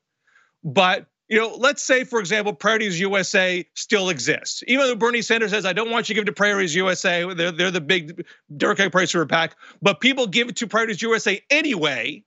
but 0.63 1.07
you 1.29 1.39
know, 1.39 1.55
let's 1.57 1.83
say, 1.83 2.05
for 2.05 2.21
example, 2.21 2.53
Priorities 2.53 3.01
USA 3.01 3.65
still 3.75 4.11
exists. 4.11 4.63
Even 4.67 4.87
though 4.87 4.97
Bernie 4.97 5.23
Sanders 5.23 5.51
says, 5.51 5.65
I 5.65 5.73
don't 5.73 5.91
want 5.91 6.09
you 6.09 6.15
to 6.15 6.21
give 6.21 6.27
to 6.27 6.33
Priorities 6.33 6.75
USA, 6.75 7.33
they're, 7.35 7.51
they're 7.51 7.71
the 7.71 7.81
big 7.81 8.27
Democratic 8.55 8.93
price 8.93 9.15
a 9.15 9.27
pack, 9.27 9.57
but 9.81 10.01
people 10.01 10.27
give 10.27 10.49
it 10.49 10.57
to 10.57 10.67
Priorities 10.67 11.01
USA 11.01 11.41
anyway, 11.49 12.25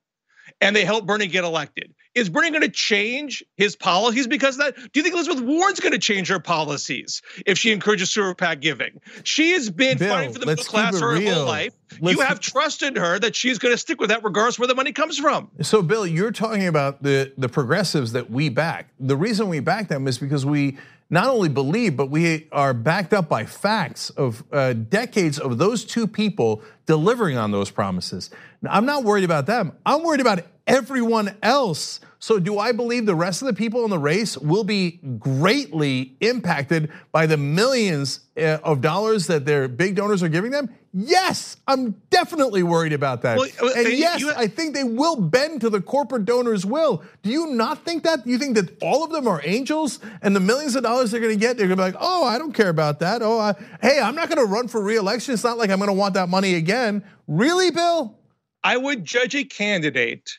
and 0.60 0.74
they 0.74 0.84
help 0.84 1.06
Bernie 1.06 1.28
get 1.28 1.44
elected. 1.44 1.94
Is 2.14 2.28
Bernie 2.28 2.50
going 2.50 2.62
to 2.62 2.68
change 2.68 3.44
his 3.56 3.76
policies 3.76 4.26
because 4.26 4.58
of 4.58 4.64
that? 4.64 4.74
Do 4.74 4.90
you 4.94 5.02
think 5.02 5.14
Elizabeth 5.14 5.42
Warren's 5.42 5.78
going 5.78 5.92
to 5.92 6.00
change 6.00 6.28
her 6.28 6.40
policies 6.40 7.22
if 7.46 7.58
she 7.58 7.70
encourages 7.70 8.10
super 8.10 8.34
PAC 8.34 8.60
giving? 8.60 9.00
She 9.22 9.52
has 9.52 9.70
been 9.70 9.98
Bill, 9.98 10.12
fighting 10.12 10.32
for 10.32 10.40
the 10.40 10.46
middle 10.46 10.64
class 10.64 10.98
her 10.98 11.14
real. 11.14 11.34
whole 11.34 11.46
life. 11.46 11.74
Let's, 12.00 12.16
you 12.16 12.24
have 12.24 12.40
trusted 12.40 12.96
her 12.96 13.18
that 13.18 13.34
she's 13.34 13.58
going 13.58 13.74
to 13.74 13.78
stick 13.78 14.00
with 14.00 14.10
that 14.10 14.22
regardless 14.22 14.58
where 14.58 14.68
the 14.68 14.74
money 14.74 14.92
comes 14.92 15.18
from. 15.18 15.50
So, 15.62 15.82
Bill, 15.82 16.06
you're 16.06 16.32
talking 16.32 16.66
about 16.66 17.02
the 17.02 17.32
the 17.38 17.48
progressives 17.48 18.12
that 18.12 18.30
we 18.30 18.48
back. 18.48 18.88
The 19.00 19.16
reason 19.16 19.48
we 19.48 19.60
back 19.60 19.88
them 19.88 20.06
is 20.06 20.18
because 20.18 20.44
we 20.44 20.78
not 21.10 21.28
only 21.28 21.48
believe, 21.48 21.96
but 21.96 22.10
we 22.10 22.48
are 22.52 22.74
backed 22.74 23.14
up 23.14 23.28
by 23.28 23.46
facts 23.46 24.10
of 24.10 24.44
uh, 24.52 24.74
decades 24.74 25.38
of 25.38 25.56
those 25.56 25.84
two 25.84 26.06
people 26.06 26.62
delivering 26.86 27.38
on 27.38 27.50
those 27.50 27.70
promises. 27.70 28.30
Now, 28.60 28.72
I'm 28.72 28.86
not 28.86 29.04
worried 29.04 29.24
about 29.24 29.46
them. 29.46 29.72
I'm 29.86 30.02
worried 30.02 30.20
about 30.20 30.40
everyone 30.66 31.36
else. 31.42 32.00
So, 32.20 32.40
do 32.40 32.58
I 32.58 32.72
believe 32.72 33.06
the 33.06 33.14
rest 33.14 33.42
of 33.42 33.46
the 33.46 33.54
people 33.54 33.84
in 33.84 33.90
the 33.90 33.98
race 33.98 34.36
will 34.36 34.64
be 34.64 34.98
greatly 35.18 36.16
impacted 36.20 36.90
by 37.12 37.26
the 37.26 37.36
millions 37.36 38.20
uh, 38.36 38.58
of 38.64 38.80
dollars 38.80 39.28
that 39.28 39.44
their 39.44 39.68
big 39.68 39.94
donors 39.94 40.22
are 40.22 40.28
giving 40.28 40.50
them? 40.50 40.68
Yes, 40.92 41.58
I'm 41.68 41.92
definitely 42.10 42.64
worried 42.64 42.92
about 42.92 43.22
that. 43.22 43.38
Well, 43.38 43.48
uh, 43.62 43.70
and 43.76 43.88
yes, 43.92 44.20
you, 44.20 44.32
I 44.34 44.48
think 44.48 44.74
they 44.74 44.82
will 44.82 45.14
bend 45.14 45.60
to 45.60 45.70
the 45.70 45.80
corporate 45.80 46.24
donors' 46.24 46.66
will. 46.66 47.04
Do 47.22 47.30
you 47.30 47.48
not 47.48 47.84
think 47.84 48.02
that? 48.02 48.26
You 48.26 48.36
think 48.36 48.56
that 48.56 48.82
all 48.82 49.04
of 49.04 49.10
them 49.10 49.28
are 49.28 49.40
angels 49.44 50.00
and 50.22 50.34
the 50.34 50.40
millions 50.40 50.74
of 50.74 50.82
dollars 50.82 51.12
they're 51.12 51.20
gonna 51.20 51.36
get, 51.36 51.56
they're 51.56 51.68
gonna 51.68 51.76
be 51.76 51.82
like, 51.82 51.96
oh, 52.00 52.24
I 52.24 52.36
don't 52.36 52.52
care 52.52 52.70
about 52.70 52.98
that. 53.00 53.22
Oh, 53.22 53.38
I, 53.38 53.54
hey, 53.80 54.00
I'm 54.00 54.16
not 54.16 54.28
gonna 54.28 54.44
run 54.44 54.66
for 54.66 54.82
reelection. 54.82 55.34
It's 55.34 55.44
not 55.44 55.56
like 55.56 55.70
I'm 55.70 55.78
gonna 55.78 55.92
want 55.92 56.14
that 56.14 56.28
money 56.28 56.54
again. 56.54 57.04
Really, 57.28 57.70
Bill? 57.70 58.18
I 58.64 58.76
would 58.76 59.04
judge 59.04 59.36
a 59.36 59.44
candidate 59.44 60.38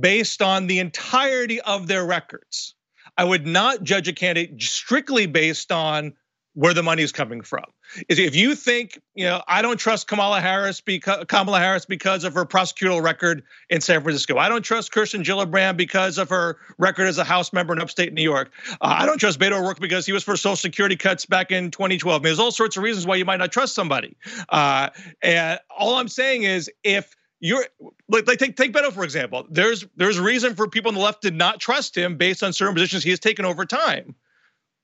based 0.00 0.42
on 0.42 0.66
the 0.66 0.78
entirety 0.78 1.60
of 1.60 1.86
their 1.86 2.04
records. 2.04 2.74
I 3.16 3.24
would 3.24 3.46
not 3.46 3.82
judge 3.82 4.08
a 4.08 4.12
candidate 4.12 4.62
strictly 4.62 5.26
based 5.26 5.70
on 5.70 6.14
where 6.54 6.74
the 6.74 6.82
money 6.82 7.02
is 7.02 7.12
coming 7.12 7.40
from. 7.40 7.64
If 8.08 8.34
you 8.34 8.54
think, 8.54 8.98
you 9.14 9.24
know, 9.24 9.42
I 9.48 9.62
don't 9.62 9.78
trust 9.78 10.06
Kamala 10.06 10.40
Harris 10.40 10.80
because 10.80 11.24
Kamala 11.28 11.58
Harris 11.58 11.84
because 11.86 12.24
of 12.24 12.34
her 12.34 12.44
prosecutorial 12.44 13.02
record 13.02 13.42
in 13.70 13.80
San 13.80 14.02
Francisco. 14.02 14.38
I 14.38 14.48
don't 14.48 14.62
trust 14.62 14.92
Kirsten 14.92 15.22
Gillibrand 15.22 15.76
because 15.76 16.18
of 16.18 16.28
her 16.28 16.58
record 16.78 17.08
as 17.08 17.18
a 17.18 17.24
House 17.24 17.52
member 17.52 17.72
in 17.72 17.80
upstate 17.80 18.12
New 18.12 18.22
York. 18.22 18.50
Uh, 18.68 18.96
I 18.98 19.06
don't 19.06 19.18
trust 19.18 19.38
Beto 19.38 19.58
O'Rourke 19.58 19.80
because 19.80 20.06
he 20.06 20.12
was 20.12 20.22
for 20.22 20.36
Social 20.36 20.56
Security 20.56 20.96
cuts 20.96 21.26
back 21.26 21.50
in 21.50 21.70
2012. 21.70 22.14
I 22.14 22.18
mean, 22.18 22.22
there's 22.24 22.38
all 22.38 22.50
sorts 22.50 22.76
of 22.76 22.82
reasons 22.82 23.06
why 23.06 23.16
you 23.16 23.24
might 23.24 23.38
not 23.38 23.52
trust 23.52 23.74
somebody. 23.74 24.16
Uh, 24.48 24.88
and 25.22 25.58
all 25.74 25.96
I'm 25.96 26.08
saying 26.08 26.44
is, 26.44 26.70
if 26.84 27.14
you're 27.42 27.66
like, 28.08 28.26
like 28.26 28.38
take 28.38 28.56
take 28.56 28.72
Beto 28.72 28.92
for 28.92 29.02
example. 29.02 29.44
There's 29.50 29.84
there's 29.96 30.18
reason 30.18 30.54
for 30.54 30.68
people 30.68 30.90
on 30.90 30.94
the 30.94 31.00
left 31.00 31.22
to 31.22 31.30
not 31.32 31.58
trust 31.58 31.96
him 31.96 32.16
based 32.16 32.42
on 32.42 32.52
certain 32.52 32.72
positions 32.72 33.02
he 33.02 33.10
has 33.10 33.18
taken 33.18 33.44
over 33.44 33.66
time. 33.66 34.14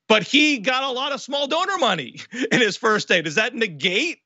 But 0.09 0.23
he 0.23 0.59
got 0.59 0.85
a 0.85 0.91
lot 0.91 1.13
of 1.13 1.21
small 1.21 1.47
donor 1.47 1.77
money 1.79 2.19
in 2.53 2.61
his 2.61 2.77
first 2.77 3.09
day. 3.09 3.23
Does 3.23 3.37
that 3.37 3.55
negate 3.55 4.21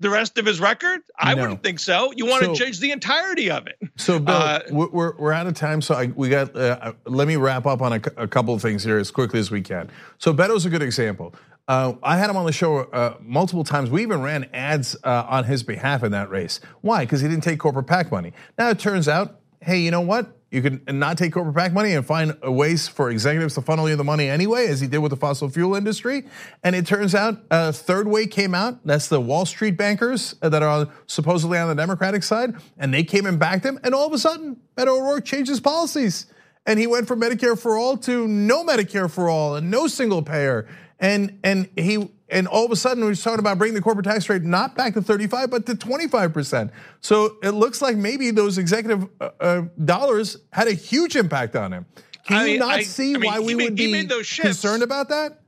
the 0.00 0.08
rest 0.08 0.38
of 0.38 0.46
his 0.46 0.58
record? 0.60 1.02
I 1.18 1.34
no. 1.34 1.42
wouldn't 1.42 1.62
think 1.62 1.78
so. 1.78 2.10
You 2.16 2.26
want 2.26 2.42
so, 2.42 2.54
to 2.54 2.58
judge 2.58 2.80
the 2.80 2.90
entirety 2.90 3.50
of 3.50 3.66
it. 3.66 3.76
So, 3.96 4.18
Bill, 4.18 4.34
uh, 4.34 4.60
we're 4.70 5.14
we're 5.16 5.32
out 5.32 5.46
of 5.46 5.54
time. 5.54 5.80
So 5.80 5.94
I, 5.94 6.06
we 6.06 6.28
got. 6.28 6.56
Uh, 6.56 6.94
let 7.04 7.28
me 7.28 7.36
wrap 7.36 7.66
up 7.66 7.82
on 7.82 7.92
a, 7.92 8.00
a, 8.16 8.26
couple 8.26 8.52
of 8.52 8.62
things 8.62 8.82
here 8.82 8.98
as 8.98 9.10
quickly 9.12 9.38
as 9.38 9.50
we 9.50 9.60
can. 9.60 9.90
So 10.18 10.34
Beto's 10.34 10.66
a 10.66 10.70
good 10.70 10.82
example. 10.82 11.34
Uh, 11.68 11.94
I 12.02 12.16
had 12.16 12.30
him 12.30 12.36
on 12.36 12.46
the 12.46 12.52
show 12.52 12.78
uh, 12.78 13.16
multiple 13.20 13.64
times. 13.64 13.90
We 13.90 14.02
even 14.02 14.22
ran 14.22 14.48
ads 14.52 14.96
uh, 15.02 15.26
on 15.28 15.44
his 15.44 15.62
behalf 15.62 16.04
in 16.04 16.12
that 16.12 16.30
race. 16.30 16.60
Why? 16.80 17.04
Because 17.04 17.20
he 17.20 17.28
didn't 17.28 17.42
take 17.42 17.58
corporate 17.58 17.88
PAC 17.88 18.12
money. 18.12 18.32
Now 18.56 18.70
it 18.70 18.78
turns 18.78 19.08
out, 19.08 19.40
hey, 19.60 19.78
you 19.78 19.90
know 19.90 20.00
what? 20.00 20.32
You 20.52 20.62
can 20.62 20.80
not 20.86 21.18
take 21.18 21.32
corporate 21.32 21.56
PAC 21.56 21.72
money 21.72 21.92
and 21.92 22.06
find 22.06 22.38
ways 22.44 22.86
for 22.86 23.10
executives 23.10 23.54
to 23.54 23.62
funnel 23.62 23.88
you 23.88 23.96
the 23.96 24.04
money 24.04 24.28
anyway, 24.28 24.68
as 24.68 24.80
he 24.80 24.86
did 24.86 24.98
with 24.98 25.10
the 25.10 25.16
fossil 25.16 25.48
fuel 25.48 25.74
industry. 25.74 26.24
And 26.62 26.76
it 26.76 26.86
turns 26.86 27.16
out, 27.16 27.40
uh, 27.50 27.72
Third 27.72 28.06
Way 28.06 28.28
came 28.28 28.54
out. 28.54 28.86
That's 28.86 29.08
the 29.08 29.20
Wall 29.20 29.44
Street 29.44 29.76
bankers 29.76 30.36
that 30.40 30.62
are 30.62 30.88
supposedly 31.08 31.58
on 31.58 31.68
the 31.68 31.74
Democratic 31.74 32.22
side, 32.22 32.54
and 32.78 32.94
they 32.94 33.02
came 33.02 33.26
and 33.26 33.40
backed 33.40 33.66
him. 33.66 33.80
And 33.82 33.92
all 33.92 34.06
of 34.06 34.12
a 34.12 34.18
sudden, 34.18 34.58
Beto 34.76 34.98
O'Rourke 34.98 35.24
changed 35.24 35.50
his 35.50 35.58
policies, 35.60 36.26
and 36.64 36.78
he 36.78 36.86
went 36.86 37.08
from 37.08 37.20
Medicare 37.20 37.58
for 37.58 37.76
all 37.76 37.96
to 37.98 38.28
no 38.28 38.64
Medicare 38.64 39.10
for 39.10 39.28
all 39.28 39.56
and 39.56 39.68
no 39.68 39.88
single 39.88 40.22
payer. 40.22 40.68
And 40.98 41.38
and 41.44 41.68
he 41.76 42.10
and 42.28 42.48
all 42.48 42.64
of 42.64 42.70
a 42.70 42.76
sudden 42.76 43.04
we're 43.04 43.14
talking 43.14 43.38
about 43.38 43.58
bringing 43.58 43.74
the 43.74 43.82
corporate 43.82 44.06
tax 44.06 44.28
rate 44.28 44.42
not 44.42 44.74
back 44.74 44.94
to 44.94 45.02
35 45.02 45.50
but 45.50 45.66
to 45.66 45.74
25%. 45.74 46.70
So 47.00 47.36
it 47.42 47.50
looks 47.50 47.82
like 47.82 47.96
maybe 47.96 48.30
those 48.30 48.58
executive 48.58 49.08
uh, 49.20 49.30
uh, 49.40 49.62
dollars 49.84 50.38
had 50.52 50.68
a 50.68 50.72
huge 50.72 51.16
impact 51.16 51.54
on 51.54 51.72
him. 51.72 51.86
Can 52.24 52.38
I 52.38 52.46
you 52.46 52.58
not 52.58 52.70
I, 52.70 52.82
see 52.82 53.14
I 53.14 53.18
mean, 53.18 53.30
why 53.30 53.40
we 53.40 53.54
made, 53.54 53.64
would 53.64 53.76
be 53.76 54.06
concerned 54.40 54.82
about 54.82 55.10
that? 55.10 55.40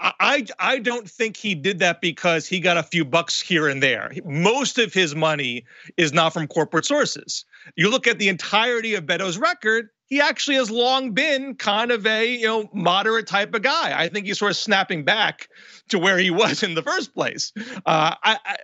I 0.00 0.46
I 0.58 0.78
don't 0.78 1.08
think 1.08 1.36
he 1.36 1.54
did 1.54 1.80
that 1.80 2.00
because 2.00 2.46
he 2.46 2.58
got 2.58 2.78
a 2.78 2.82
few 2.82 3.04
bucks 3.04 3.38
here 3.38 3.68
and 3.68 3.82
there. 3.82 4.10
Most 4.24 4.78
of 4.78 4.94
his 4.94 5.14
money 5.14 5.66
is 5.98 6.12
not 6.12 6.32
from 6.32 6.46
corporate 6.46 6.86
sources. 6.86 7.44
You 7.76 7.90
look 7.90 8.06
at 8.06 8.18
the 8.18 8.28
entirety 8.28 8.94
of 8.94 9.04
Beto's 9.04 9.36
record, 9.36 9.90
he 10.10 10.20
actually 10.20 10.56
has 10.56 10.70
long 10.70 11.12
been 11.12 11.54
kind 11.54 11.90
of 11.90 12.06
a 12.06 12.28
you 12.28 12.46
know 12.46 12.68
moderate 12.74 13.26
type 13.26 13.54
of 13.54 13.62
guy. 13.62 13.98
I 13.98 14.08
think 14.08 14.26
he's 14.26 14.38
sort 14.38 14.50
of 14.50 14.56
snapping 14.56 15.04
back 15.04 15.48
to 15.88 15.98
where 15.98 16.18
he 16.18 16.30
was 16.30 16.62
in 16.62 16.74
the 16.74 16.82
first 16.82 17.14
place. 17.14 17.52
Uh, 17.56 18.14
I, 18.22 18.38
I, 18.44 18.56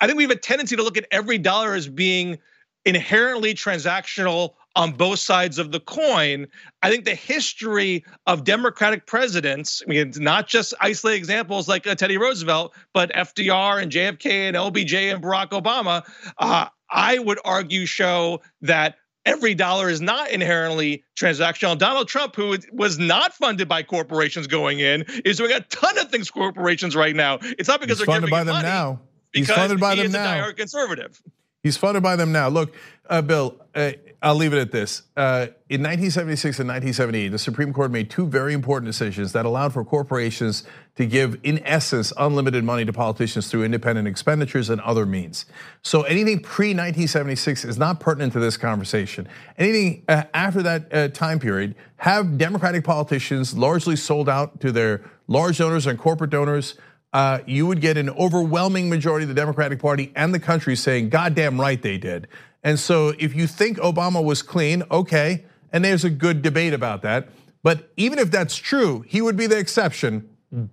I 0.00 0.06
think 0.06 0.16
we 0.16 0.24
have 0.24 0.30
a 0.30 0.36
tendency 0.36 0.76
to 0.76 0.82
look 0.82 0.96
at 0.96 1.06
every 1.10 1.36
dollar 1.36 1.74
as 1.74 1.88
being 1.88 2.38
inherently 2.84 3.54
transactional 3.54 4.54
on 4.76 4.92
both 4.92 5.18
sides 5.18 5.58
of 5.58 5.72
the 5.72 5.80
coin. 5.80 6.46
I 6.82 6.90
think 6.90 7.04
the 7.04 7.14
history 7.14 8.04
of 8.26 8.44
Democratic 8.44 9.06
presidents, 9.06 9.82
I 9.86 9.90
mean, 9.90 10.12
not 10.16 10.48
just 10.48 10.74
isolated 10.80 11.18
examples 11.18 11.68
like 11.68 11.86
uh, 11.86 11.94
Teddy 11.94 12.18
Roosevelt, 12.18 12.74
but 12.92 13.12
FDR 13.12 13.82
and 13.82 13.90
JFK 13.90 14.26
and 14.30 14.56
LBJ 14.56 15.14
and 15.14 15.22
Barack 15.22 15.50
Obama, 15.50 16.04
uh, 16.38 16.66
I 16.90 17.18
would 17.18 17.38
argue 17.44 17.86
show 17.86 18.42
that 18.62 18.96
every 19.26 19.54
dollar 19.54 19.88
is 19.88 20.00
not 20.00 20.30
inherently 20.30 21.04
transactional. 21.16 21.76
Donald 21.76 22.08
Trump, 22.08 22.36
who 22.36 22.56
was 22.72 22.98
not 22.98 23.34
funded 23.34 23.68
by 23.68 23.82
corporations 23.82 24.46
going 24.46 24.80
in, 24.80 25.04
is 25.24 25.38
doing 25.38 25.52
a 25.52 25.60
ton 25.60 25.98
of 25.98 26.10
things 26.10 26.30
corporations 26.30 26.94
right 26.96 27.14
now. 27.14 27.38
It's 27.42 27.68
not 27.68 27.80
because 27.80 27.98
He's 27.98 28.06
they're 28.06 28.14
funded 28.14 28.30
by 28.30 28.44
them 28.44 28.54
money, 28.54 28.68
now. 28.68 29.00
He's 29.32 29.50
funded 29.50 29.80
by 29.80 29.94
he 29.94 30.02
them 30.02 30.06
is 30.06 30.12
now. 30.12 30.48
A 30.48 30.52
conservative. 30.52 31.20
He's 31.64 31.78
funded 31.78 32.02
by 32.02 32.14
them 32.14 32.30
now. 32.30 32.48
Look, 32.48 32.74
uh, 33.08 33.22
Bill, 33.22 33.56
uh, 33.74 33.92
I'll 34.20 34.34
leave 34.34 34.52
it 34.52 34.58
at 34.58 34.70
this. 34.70 35.02
Uh, 35.16 35.48
in 35.70 35.80
1976 35.80 36.60
and 36.60 36.68
1978, 36.68 37.28
the 37.28 37.38
Supreme 37.38 37.72
Court 37.72 37.90
made 37.90 38.10
two 38.10 38.26
very 38.26 38.52
important 38.52 38.86
decisions 38.86 39.32
that 39.32 39.46
allowed 39.46 39.72
for 39.72 39.82
corporations 39.82 40.64
to 40.96 41.06
give, 41.06 41.40
in 41.42 41.64
essence, 41.64 42.12
unlimited 42.18 42.64
money 42.64 42.84
to 42.84 42.92
politicians 42.92 43.48
through 43.48 43.64
independent 43.64 44.06
expenditures 44.06 44.68
and 44.68 44.78
other 44.82 45.06
means. 45.06 45.46
So 45.80 46.02
anything 46.02 46.40
pre 46.40 46.68
1976 46.68 47.64
is 47.64 47.78
not 47.78 47.98
pertinent 47.98 48.34
to 48.34 48.40
this 48.40 48.58
conversation. 48.58 49.26
Anything 49.56 50.04
uh, 50.06 50.24
after 50.34 50.62
that 50.62 50.94
uh, 50.94 51.08
time 51.08 51.38
period, 51.38 51.76
have 51.96 52.36
Democratic 52.36 52.84
politicians 52.84 53.56
largely 53.56 53.96
sold 53.96 54.28
out 54.28 54.60
to 54.60 54.70
their 54.70 55.02
large 55.28 55.56
donors 55.56 55.86
and 55.86 55.98
corporate 55.98 56.28
donors 56.28 56.74
Uh, 57.14 57.38
you 57.46 57.64
would 57.64 57.80
get 57.80 57.96
an 57.96 58.10
overwhelming 58.10 58.90
majority 58.90 59.22
of 59.22 59.28
the 59.28 59.34
Democratic 59.34 59.78
Party 59.78 60.12
and 60.16 60.34
the 60.34 60.40
country 60.40 60.74
saying, 60.74 61.08
goddamn 61.08 61.60
right 61.60 61.80
they 61.80 61.96
did. 61.96 62.26
And 62.64 62.78
so 62.78 63.14
if 63.20 63.36
you 63.36 63.46
think 63.46 63.78
Obama 63.78 64.22
was 64.22 64.42
clean, 64.42 64.82
okay, 64.90 65.44
and 65.72 65.84
there's 65.84 66.04
a 66.04 66.10
good 66.10 66.42
debate 66.42 66.74
about 66.74 67.02
that. 67.02 67.28
But 67.62 67.92
even 67.96 68.18
if 68.18 68.32
that's 68.32 68.56
true, 68.56 69.04
he 69.06 69.22
would 69.22 69.36
be 69.36 69.46
the 69.46 69.58
exception, 69.58 70.28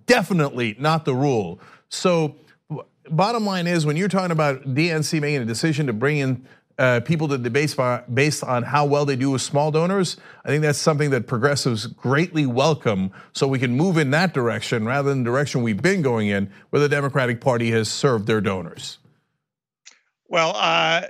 definitely 0.06 0.74
not 0.80 1.04
the 1.04 1.14
rule. 1.14 1.60
So, 1.88 2.36
bottom 3.08 3.46
line 3.46 3.66
is 3.66 3.86
when 3.86 3.96
you're 3.96 4.08
talking 4.08 4.32
about 4.32 4.62
DNC 4.62 5.20
making 5.20 5.42
a 5.42 5.44
decision 5.44 5.86
to 5.86 5.92
bring 5.92 6.18
in 6.18 6.46
uh, 6.78 7.00
people 7.00 7.28
to 7.28 7.38
debate 7.38 7.76
based 8.12 8.44
on 8.44 8.62
how 8.62 8.84
well 8.84 9.04
they 9.04 9.16
do 9.16 9.30
with 9.30 9.42
small 9.42 9.70
donors. 9.70 10.16
I 10.44 10.48
think 10.48 10.62
that's 10.62 10.78
something 10.78 11.10
that 11.10 11.26
progressives 11.26 11.86
greatly 11.86 12.46
welcome, 12.46 13.12
so 13.32 13.46
we 13.46 13.58
can 13.58 13.76
move 13.76 13.98
in 13.98 14.10
that 14.10 14.34
direction 14.34 14.84
rather 14.84 15.10
than 15.10 15.24
the 15.24 15.30
direction 15.30 15.62
we've 15.62 15.82
been 15.82 16.02
going 16.02 16.28
in, 16.28 16.50
where 16.70 16.80
the 16.80 16.88
Democratic 16.88 17.40
Party 17.40 17.70
has 17.70 17.88
served 17.90 18.26
their 18.26 18.40
donors. 18.40 18.98
Well, 20.28 20.52
uh, 20.56 21.02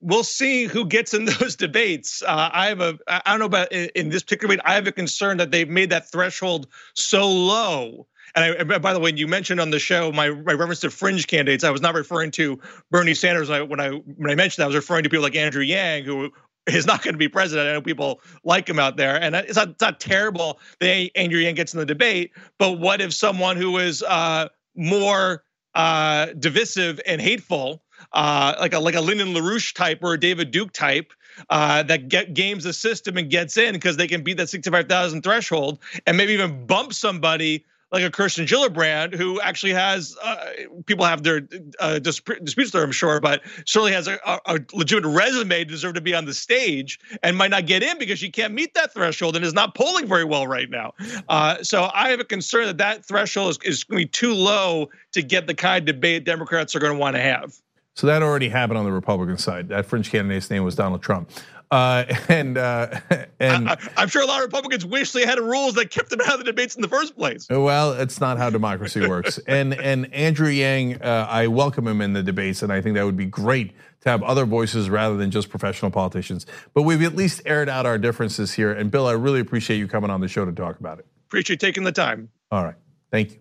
we'll 0.00 0.24
see 0.24 0.64
who 0.64 0.86
gets 0.86 1.14
in 1.14 1.24
those 1.40 1.56
debates. 1.56 2.22
Uh, 2.22 2.50
I 2.52 2.66
have 2.68 2.80
a, 2.80 2.98
I 3.08 3.22
don't 3.30 3.40
know 3.40 3.46
about 3.46 3.72
in 3.72 4.10
this 4.10 4.22
particular 4.22 4.54
debate, 4.54 4.66
I 4.68 4.74
have 4.74 4.86
a 4.86 4.92
concern 4.92 5.38
that 5.38 5.50
they've 5.50 5.68
made 5.68 5.90
that 5.90 6.10
threshold 6.10 6.68
so 6.94 7.28
low 7.28 8.06
and 8.34 8.72
I, 8.72 8.78
by 8.78 8.92
the 8.92 9.00
way, 9.00 9.12
you 9.14 9.26
mentioned 9.26 9.60
on 9.60 9.70
the 9.70 9.78
show 9.78 10.12
my, 10.12 10.30
my 10.30 10.52
reference 10.52 10.80
to 10.80 10.90
fringe 10.90 11.26
candidates. 11.26 11.64
I 11.64 11.70
was 11.70 11.80
not 11.80 11.94
referring 11.94 12.30
to 12.32 12.60
Bernie 12.90 13.14
Sanders 13.14 13.48
when 13.48 13.80
I 13.80 13.90
when 13.90 14.30
I 14.30 14.34
mentioned 14.34 14.62
that. 14.62 14.64
I 14.64 14.66
was 14.66 14.76
referring 14.76 15.04
to 15.04 15.10
people 15.10 15.22
like 15.22 15.36
Andrew 15.36 15.62
Yang, 15.62 16.04
who 16.04 16.32
is 16.66 16.86
not 16.86 17.02
going 17.02 17.14
to 17.14 17.18
be 17.18 17.28
president. 17.28 17.68
I 17.68 17.72
know 17.72 17.82
people 17.82 18.20
like 18.44 18.68
him 18.68 18.78
out 18.78 18.96
there, 18.96 19.20
and 19.20 19.34
it's 19.34 19.56
not, 19.56 19.70
it's 19.70 19.80
not 19.80 20.00
terrible 20.00 20.60
that 20.80 21.10
Andrew 21.14 21.40
Yang 21.40 21.54
gets 21.54 21.74
in 21.74 21.80
the 21.80 21.86
debate. 21.86 22.32
But 22.58 22.78
what 22.78 23.00
if 23.00 23.12
someone 23.12 23.56
who 23.56 23.78
is 23.78 24.02
uh, 24.02 24.48
more 24.74 25.44
uh, 25.74 26.26
divisive 26.38 27.00
and 27.06 27.20
hateful, 27.20 27.82
uh, 28.12 28.54
like 28.58 28.74
a 28.74 28.78
like 28.78 28.94
a 28.94 29.00
Lyndon 29.00 29.34
LaRouche 29.34 29.74
type 29.74 30.00
or 30.02 30.14
a 30.14 30.20
David 30.20 30.50
Duke 30.50 30.72
type, 30.72 31.12
uh, 31.50 31.82
that 31.84 32.08
get 32.08 32.34
games 32.34 32.64
the 32.64 32.72
system 32.72 33.16
and 33.16 33.30
gets 33.30 33.56
in 33.56 33.74
because 33.74 33.96
they 33.96 34.06
can 34.06 34.22
beat 34.22 34.36
that 34.36 34.48
65,000 34.48 35.22
threshold 35.22 35.78
and 36.06 36.16
maybe 36.16 36.32
even 36.32 36.66
bump 36.66 36.92
somebody 36.92 37.64
like 37.94 38.02
a 38.02 38.10
Kirsten 38.10 38.44
Gillibrand, 38.44 39.14
who 39.14 39.40
actually 39.40 39.72
has 39.72 40.16
uh, 40.20 40.46
people 40.86 41.04
have 41.04 41.22
their 41.22 41.42
uh, 41.78 42.00
disputes 42.00 42.72
there, 42.72 42.82
I'm 42.82 42.90
sure, 42.90 43.20
but 43.20 43.42
certainly 43.66 43.92
has 43.92 44.08
a, 44.08 44.18
a, 44.26 44.58
legitimate 44.72 45.10
resume 45.10 45.60
to 45.60 45.64
deserve 45.64 45.94
to 45.94 46.00
be 46.00 46.12
on 46.12 46.24
the 46.24 46.34
stage 46.34 46.98
and 47.22 47.36
might 47.36 47.52
not 47.52 47.66
get 47.66 47.84
in 47.84 47.96
because 47.96 48.18
she 48.18 48.30
can't 48.30 48.52
meet 48.52 48.74
that 48.74 48.92
threshold 48.92 49.36
and 49.36 49.44
is 49.44 49.54
not 49.54 49.76
polling 49.76 50.08
very 50.08 50.24
well 50.24 50.44
right 50.44 50.68
now. 50.68 50.92
Uh, 51.28 51.62
so 51.62 51.88
I 51.94 52.10
have 52.10 52.18
a 52.18 52.24
concern 52.24 52.66
that 52.66 52.78
that 52.78 53.04
threshold 53.04 53.50
is, 53.50 53.58
is 53.62 53.84
going 53.84 54.00
to 54.00 54.06
be 54.06 54.10
too 54.10 54.34
low 54.34 54.90
to 55.12 55.22
get 55.22 55.46
the 55.46 55.54
kind 55.54 55.88
of 55.88 55.94
debate 55.94 56.24
Democrats 56.24 56.74
are 56.74 56.80
going 56.80 56.94
to 56.94 56.98
want 56.98 57.14
to 57.14 57.22
have. 57.22 57.54
So 57.94 58.08
that 58.08 58.24
already 58.24 58.48
happened 58.48 58.78
on 58.78 58.84
the 58.84 58.92
Republican 58.92 59.38
side. 59.38 59.68
That 59.68 59.86
fringe 59.86 60.10
candidate's 60.10 60.50
name 60.50 60.64
was 60.64 60.74
Donald 60.74 61.00
Trump. 61.00 61.30
Uh, 61.74 62.04
and 62.28 62.56
uh, 62.56 63.00
and 63.40 63.68
I, 63.68 63.76
am 63.96 64.08
sure 64.08 64.22
a 64.22 64.26
lot 64.26 64.38
of 64.38 64.44
Republicans 64.44 64.86
wish 64.86 65.10
they 65.10 65.26
had 65.26 65.40
rules 65.40 65.74
that 65.74 65.90
kept 65.90 66.10
them 66.10 66.20
out 66.20 66.34
of 66.34 66.38
the 66.38 66.44
debates 66.44 66.76
in 66.76 66.82
the 66.82 66.88
first 66.88 67.16
place. 67.16 67.48
Well, 67.50 67.92
it's 67.94 68.20
not 68.20 68.38
how 68.38 68.48
democracy 68.50 69.00
works. 69.08 69.38
and 69.48 69.74
and 69.74 70.12
Andrew 70.14 70.48
Yang, 70.48 71.02
uh, 71.02 71.26
I 71.28 71.48
welcome 71.48 71.88
him 71.88 72.00
in 72.00 72.12
the 72.12 72.22
debates, 72.22 72.62
and 72.62 72.72
I 72.72 72.80
think 72.80 72.94
that 72.94 73.04
would 73.04 73.16
be 73.16 73.26
great 73.26 73.72
to 74.02 74.08
have 74.08 74.22
other 74.22 74.44
voices 74.44 74.88
rather 74.88 75.16
than 75.16 75.32
just 75.32 75.48
professional 75.48 75.90
politicians. 75.90 76.46
But 76.74 76.82
we've 76.82 77.02
at 77.02 77.16
least 77.16 77.42
aired 77.44 77.68
out 77.68 77.86
our 77.86 77.98
differences 77.98 78.52
here. 78.52 78.72
And 78.72 78.90
Bill, 78.90 79.08
I 79.08 79.12
really 79.12 79.40
appreciate 79.40 79.78
you 79.78 79.88
coming 79.88 80.10
on 80.10 80.20
the 80.20 80.28
show 80.28 80.44
to 80.44 80.52
talk 80.52 80.78
about 80.78 81.00
it. 81.00 81.06
Appreciate 81.26 81.58
taking 81.58 81.82
the 81.82 81.92
time. 81.92 82.30
All 82.52 82.64
right, 82.64 82.76
thank 83.10 83.32
you. 83.32 83.38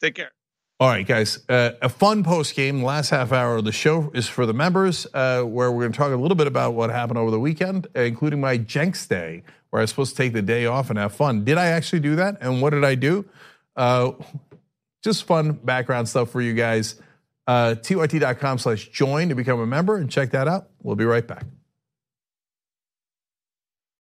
Take 0.00 0.14
care. 0.14 0.30
All 0.80 0.88
right, 0.88 1.04
guys, 1.04 1.40
uh, 1.48 1.72
a 1.82 1.88
fun 1.88 2.22
post 2.22 2.54
game. 2.54 2.84
Last 2.84 3.10
half 3.10 3.32
hour 3.32 3.56
of 3.56 3.64
the 3.64 3.72
show 3.72 4.12
is 4.14 4.28
for 4.28 4.46
the 4.46 4.54
members, 4.54 5.08
uh, 5.12 5.42
where 5.42 5.72
we're 5.72 5.80
going 5.80 5.90
to 5.90 5.98
talk 5.98 6.12
a 6.12 6.16
little 6.16 6.36
bit 6.36 6.46
about 6.46 6.74
what 6.74 6.90
happened 6.90 7.18
over 7.18 7.32
the 7.32 7.40
weekend, 7.40 7.88
including 7.96 8.40
my 8.40 8.58
Jenks 8.58 9.04
Day, 9.04 9.42
where 9.70 9.80
I 9.80 9.82
was 9.82 9.90
supposed 9.90 10.12
to 10.12 10.16
take 10.22 10.34
the 10.34 10.42
day 10.42 10.66
off 10.66 10.88
and 10.88 10.96
have 10.96 11.12
fun. 11.12 11.42
Did 11.44 11.58
I 11.58 11.66
actually 11.66 11.98
do 11.98 12.14
that? 12.14 12.36
And 12.40 12.62
what 12.62 12.70
did 12.70 12.84
I 12.84 12.94
do? 12.94 13.24
Uh, 13.74 14.12
just 15.02 15.24
fun 15.24 15.50
background 15.50 16.08
stuff 16.08 16.30
for 16.30 16.40
you 16.40 16.54
guys. 16.54 16.94
TYT.com 17.48 18.58
slash 18.58 18.88
join 18.90 19.30
to 19.30 19.34
become 19.34 19.58
a 19.58 19.66
member 19.66 19.96
and 19.96 20.08
check 20.08 20.30
that 20.30 20.46
out. 20.46 20.68
We'll 20.80 20.94
be 20.94 21.04
right 21.04 21.26
back. 21.26 21.44